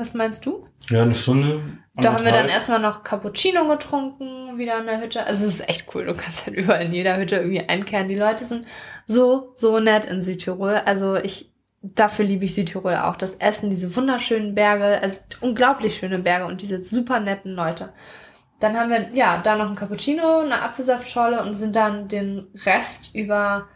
[0.00, 0.66] Was meinst du?
[0.88, 1.60] Ja, eine Stunde.
[1.94, 5.26] Da haben wir dann erstmal noch Cappuccino getrunken, wieder in der Hütte.
[5.26, 8.08] Also es ist echt cool, du kannst halt überall in jeder Hütte irgendwie einkehren.
[8.08, 8.66] Die Leute sind
[9.06, 10.76] so, so nett in Südtirol.
[10.86, 13.16] Also ich, dafür liebe ich Südtirol auch.
[13.16, 17.92] Das Essen, diese wunderschönen Berge, also unglaublich schöne Berge und diese super netten Leute.
[18.58, 23.14] Dann haben wir, ja, da noch ein Cappuccino, eine Apfelsaftschorle und sind dann den Rest
[23.14, 23.68] über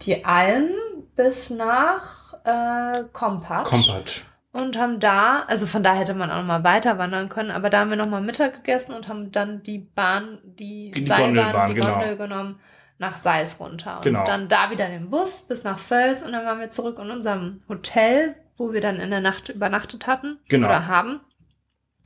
[0.00, 0.70] die Alm
[1.14, 4.22] bis nach äh, Kompatsch Kompatsch.
[4.52, 7.70] Und haben da, also von da hätte man auch noch mal weiter wandern können, aber
[7.70, 11.34] da haben wir noch mal Mittag gegessen und haben dann die Bahn, die, Die Seilbahn,
[11.34, 11.92] Gondelbahn, die genau.
[11.94, 12.60] Gondel genommen
[12.98, 14.24] nach Seis runter und Genau.
[14.24, 17.60] dann da wieder den Bus bis nach Völz und dann waren wir zurück in unserem
[17.68, 20.66] Hotel, wo wir dann in der Nacht übernachtet hatten Genau.
[20.68, 21.20] oder haben.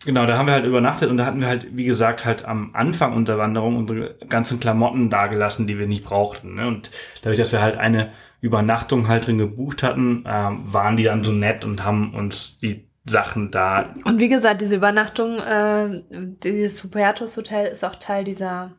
[0.04, 2.70] Genau, da haben wir halt übernachtet und da hatten wir halt, wie gesagt, halt am
[2.74, 6.56] Anfang unserer Wanderung unsere ganzen Klamotten dagelassen, die wir nicht brauchten.
[6.56, 6.66] Ne?
[6.66, 6.90] Und
[7.22, 8.12] dadurch, dass wir halt eine
[8.42, 12.88] Übernachtung halt drin gebucht hatten, ähm, waren die dann so nett und haben uns die
[13.06, 13.94] Sachen da.
[14.04, 18.72] Und wie gesagt, diese Übernachtung, äh, dieses Hubertus Hotel ist auch Teil dieser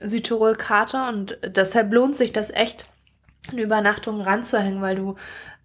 [0.00, 2.88] Südtirol-Karte und deshalb lohnt sich das echt,
[3.50, 5.16] eine Übernachtung ranzuhängen, weil du,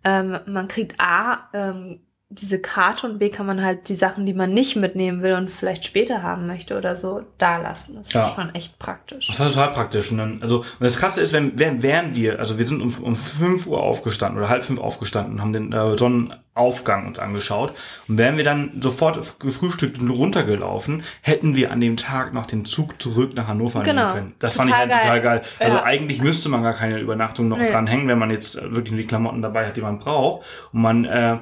[0.05, 1.99] ähm, man kriegt A, ähm,
[2.35, 5.49] diese Karte und B kann man halt die Sachen, die man nicht mitnehmen will und
[5.49, 7.95] vielleicht später haben möchte oder so, da lassen.
[7.97, 8.27] Das Ja.
[8.27, 9.27] ist schon echt praktisch.
[9.27, 10.11] Das war total praktisch.
[10.11, 12.93] Und dann, also, und das Krasse ist, wenn, wenn, wären wir, also wir sind um,
[13.03, 17.73] um 5 Uhr aufgestanden oder halb fünf aufgestanden und haben den äh, Sonnenaufgang uns angeschaut.
[18.07, 22.65] Und wären wir dann sofort gefrühstückt und runtergelaufen, hätten wir an dem Tag noch den
[22.65, 24.01] Zug zurück nach Hannover Genau.
[24.03, 24.33] nehmen können.
[24.39, 25.41] Das fand ich Total halt total geil.
[25.59, 25.83] Also Ja.
[25.83, 27.71] eigentlich müsste man gar keine Übernachtung noch Nee.
[27.71, 30.45] dranhängen, wenn man jetzt wirklich die Klamotten dabei hat, die man braucht.
[30.71, 31.37] Und man äh,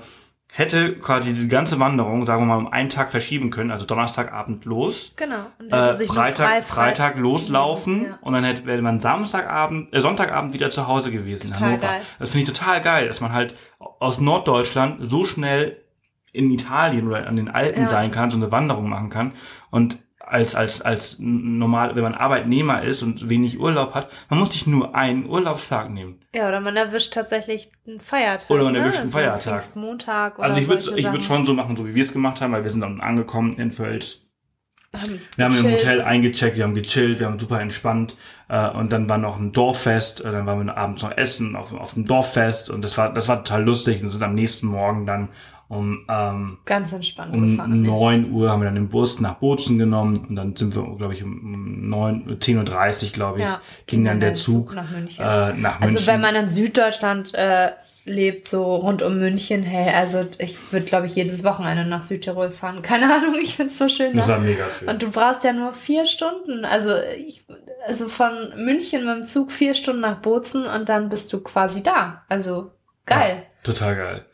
[0.54, 4.66] hätte quasi diese ganze Wanderung, sagen wir mal, um einen Tag verschieben können, also Donnerstagabend
[4.66, 5.46] los Genau.
[5.60, 8.20] Und äh, nur Freitag, frei- frei- Freitag loslaufen Ja.
[8.22, 11.88] und dann hätte, wäre man Samstagabend, äh, Sonntagabend wieder zu Hause gewesen in Total Hannover.
[11.88, 12.02] geil.
[12.20, 15.78] Das finde ich total geil, dass man halt aus Norddeutschland so schnell
[16.34, 17.90] in Italien oder an den Alpen Ja.
[17.90, 19.34] sein kann, so eine Wanderung machen kann
[19.70, 20.00] und
[20.32, 24.66] als, als, als normal, wenn man Arbeitnehmer ist und wenig Urlaub hat, man muss sich
[24.66, 26.20] nur einen Urlaubstag nehmen.
[26.34, 28.50] Ja, oder man erwischt tatsächlich einen Feiertag.
[28.50, 28.80] Oder man ne?
[28.80, 29.62] erwischt einen Also Feiertag.
[29.62, 31.22] Pfingstmontag oder Also ich würde ich würd Sachen.
[31.22, 33.72] schon so machen, so wie wir es gemacht haben, weil wir sind dann angekommen in
[33.72, 34.26] Völz
[34.94, 35.72] Haben Wir haben im.
[35.72, 38.18] Hotel eingecheckt, wir haben gechillt, wir haben super entspannt.
[38.50, 41.72] Äh, und dann war noch ein Dorffest, äh, dann waren wir abends noch essen auf,
[41.74, 44.04] auf dem Dorffest und das war, das war total lustig.
[44.04, 45.30] Und sind am nächsten Morgen dann
[45.70, 47.82] um, ähm, Ganz entspannt um gefahren.
[47.82, 51.14] 9 Uhr haben wir dann den Bus nach Bozen genommen und dann sind wir, glaube
[51.14, 52.58] ich, um 9, 10.30
[53.06, 55.24] Uhr, glaube ich, Ja, ging dann der der Zug Zug nach München.
[55.24, 55.96] Äh, nach München.
[55.98, 57.70] Also wenn man in Süddeutschland äh,
[58.06, 62.52] lebt, so rund um München, hey, also ich würde, glaube ich, jedes Wochenende nach Südtirol
[62.52, 62.82] fahren.
[62.82, 64.16] Keine Ahnung, ich find's so schön.
[64.16, 64.34] das da.
[64.34, 64.90] war mega schön.
[64.90, 66.66] Und du brauchst ja nur vier Stunden.
[66.66, 67.44] Also, ich,
[67.86, 71.84] also von München mit dem Zug vier Stunden nach Bozen und dann bist du quasi
[71.84, 72.24] da.
[72.28, 72.72] Also
[73.06, 73.44] geil.
[73.44, 74.26] Ja, total geil.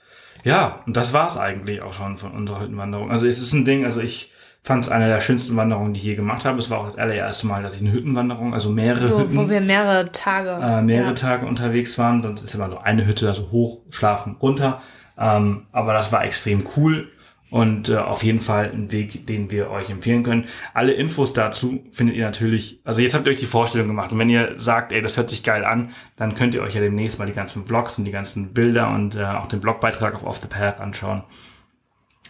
[0.43, 3.11] Ja, und das war's eigentlich auch schon von unserer Hüttenwanderung.
[3.11, 4.31] Also es ist ein Ding, also ich
[4.63, 6.59] fand es eine der schönsten Wanderungen, die ich je gemacht habe.
[6.59, 9.49] Es war auch das allererste Mal, dass ich eine Hüttenwanderung, also mehrere So, Hütten, wo
[9.49, 10.59] wir mehrere Tage.
[10.61, 11.13] äh, mehrere ja.
[11.13, 12.21] Tage unterwegs waren.
[12.21, 14.81] Sonst ist immer nur eine Hütte, also hoch, schlafen, runter.
[15.17, 17.09] Ähm, aber das war extrem cool
[17.49, 20.45] und äh, auf jeden Fall ein Weg, den wir euch empfehlen können.
[20.73, 24.19] Alle Infos dazu findet ihr natürlich, also jetzt habt ihr euch die Vorstellung gemacht und
[24.19, 27.19] wenn ihr sagt, ey, das hört sich geil an, dann könnt ihr euch ja demnächst
[27.19, 30.37] mal die ganzen Vlogs und die ganzen Bilder und äh, auch den Blogbeitrag auf Off
[30.39, 31.23] the Path anschauen.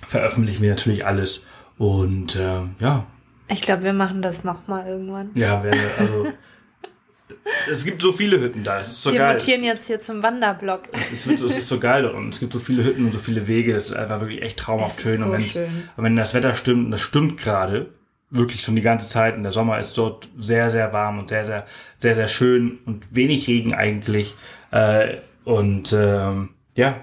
[0.08, 1.48] Veröffentlichen wir natürlich alles
[1.78, 3.06] und äh, ja,
[3.50, 5.32] Ich glaube, wir machen das nochmal irgendwann.
[5.36, 6.28] ja, werde, also
[7.72, 9.34] es gibt so viele Hütten da, es ist so wir geil.
[9.34, 10.84] notieren jetzt hier zum Wanderblock.
[10.94, 13.48] Es, wird, es ist so geil und es gibt so viele Hütten und so viele
[13.48, 13.76] Wege.
[13.76, 15.22] Es ist einfach wirklich echt traumhaft schön.
[15.22, 15.90] und, so wenn's- schön.
[15.98, 17.90] und wenn das Wetter stimmt, und das stimmt gerade,
[18.30, 19.36] wirklich schon die ganze Zeit.
[19.38, 21.66] Und der Sommer ist dort sehr, sehr warm und sehr, sehr,
[21.98, 24.36] sehr, sehr schön und wenig Regen eigentlich.
[24.72, 27.00] Äh, und ähm, ja,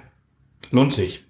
[0.71, 1.24] lohnt sich.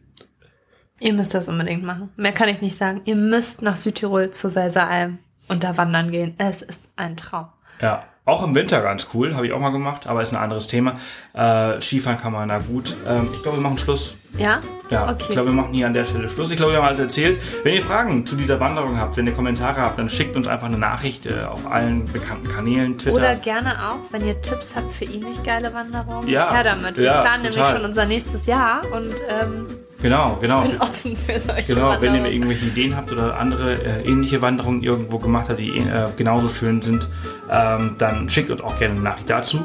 [1.01, 2.11] Ihr müsst das unbedingt machen.
[2.17, 3.01] Mehr kann ich nicht sagen.
[3.05, 5.19] Ihr müsst nach Südtirol zur Seiseralm
[5.49, 6.35] und da wandern gehen.
[6.39, 7.47] Es ist ein Traum.
[7.81, 10.67] Ja, auch im Winter ganz cool, habe ich auch mal gemacht, aber ist ein anderes
[10.69, 10.95] Thema.
[11.35, 12.95] Äh, Skifahren kann man da gut.
[13.07, 14.17] Ähm, ich glaube, wir machen Schluss.
[14.39, 14.61] Ja?
[14.89, 15.17] Ja, Okay.
[15.19, 16.51] ich glaube, wir machen hier an der Stelle Schluss.
[16.51, 17.39] Ich glaube, wir haben alles erzählt.
[17.65, 20.69] Wenn ihr Fragen zu dieser Wanderung habt, wenn ihr Kommentare habt, dann schickt uns einfach
[20.69, 23.17] eine Nachricht äh, auf allen bekannten Kanälen, Twitter.
[23.17, 26.27] Oder gerne auch, wenn ihr Tipps habt für ähnlich geile Wanderungen.
[26.29, 26.97] Ja, Her damit.
[26.97, 27.77] Wir ja, planen nämlich total.
[27.77, 29.67] schon unser nächstes Jahr und ähm,
[30.05, 30.61] genau, genau.
[30.63, 34.83] bin offen für solche Genau, wenn ihr irgendwelche Ideen habt oder andere äh, ähnliche Wanderungen
[34.83, 37.09] irgendwo gemacht habt, die äh, genauso schön sind,
[37.51, 39.65] ähm, dann schickt uns auch gerne eine Nachricht dazu.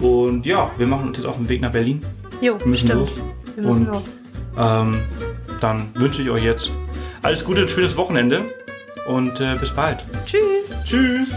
[0.00, 2.00] Und ja, wir machen uns jetzt auf den Weg nach Berlin.
[2.40, 3.00] jo, Wir müssen stimmt.
[3.00, 3.20] los.
[3.56, 4.04] Wir müssen Und- los.
[4.58, 5.00] Ähm,
[5.60, 6.70] dann wünsche ich euch jetzt
[7.22, 8.42] alles Gute, ein schönes Wochenende
[9.06, 10.04] und äh, bis bald.
[10.24, 10.74] Tschüss.
[10.84, 11.30] Tschüss!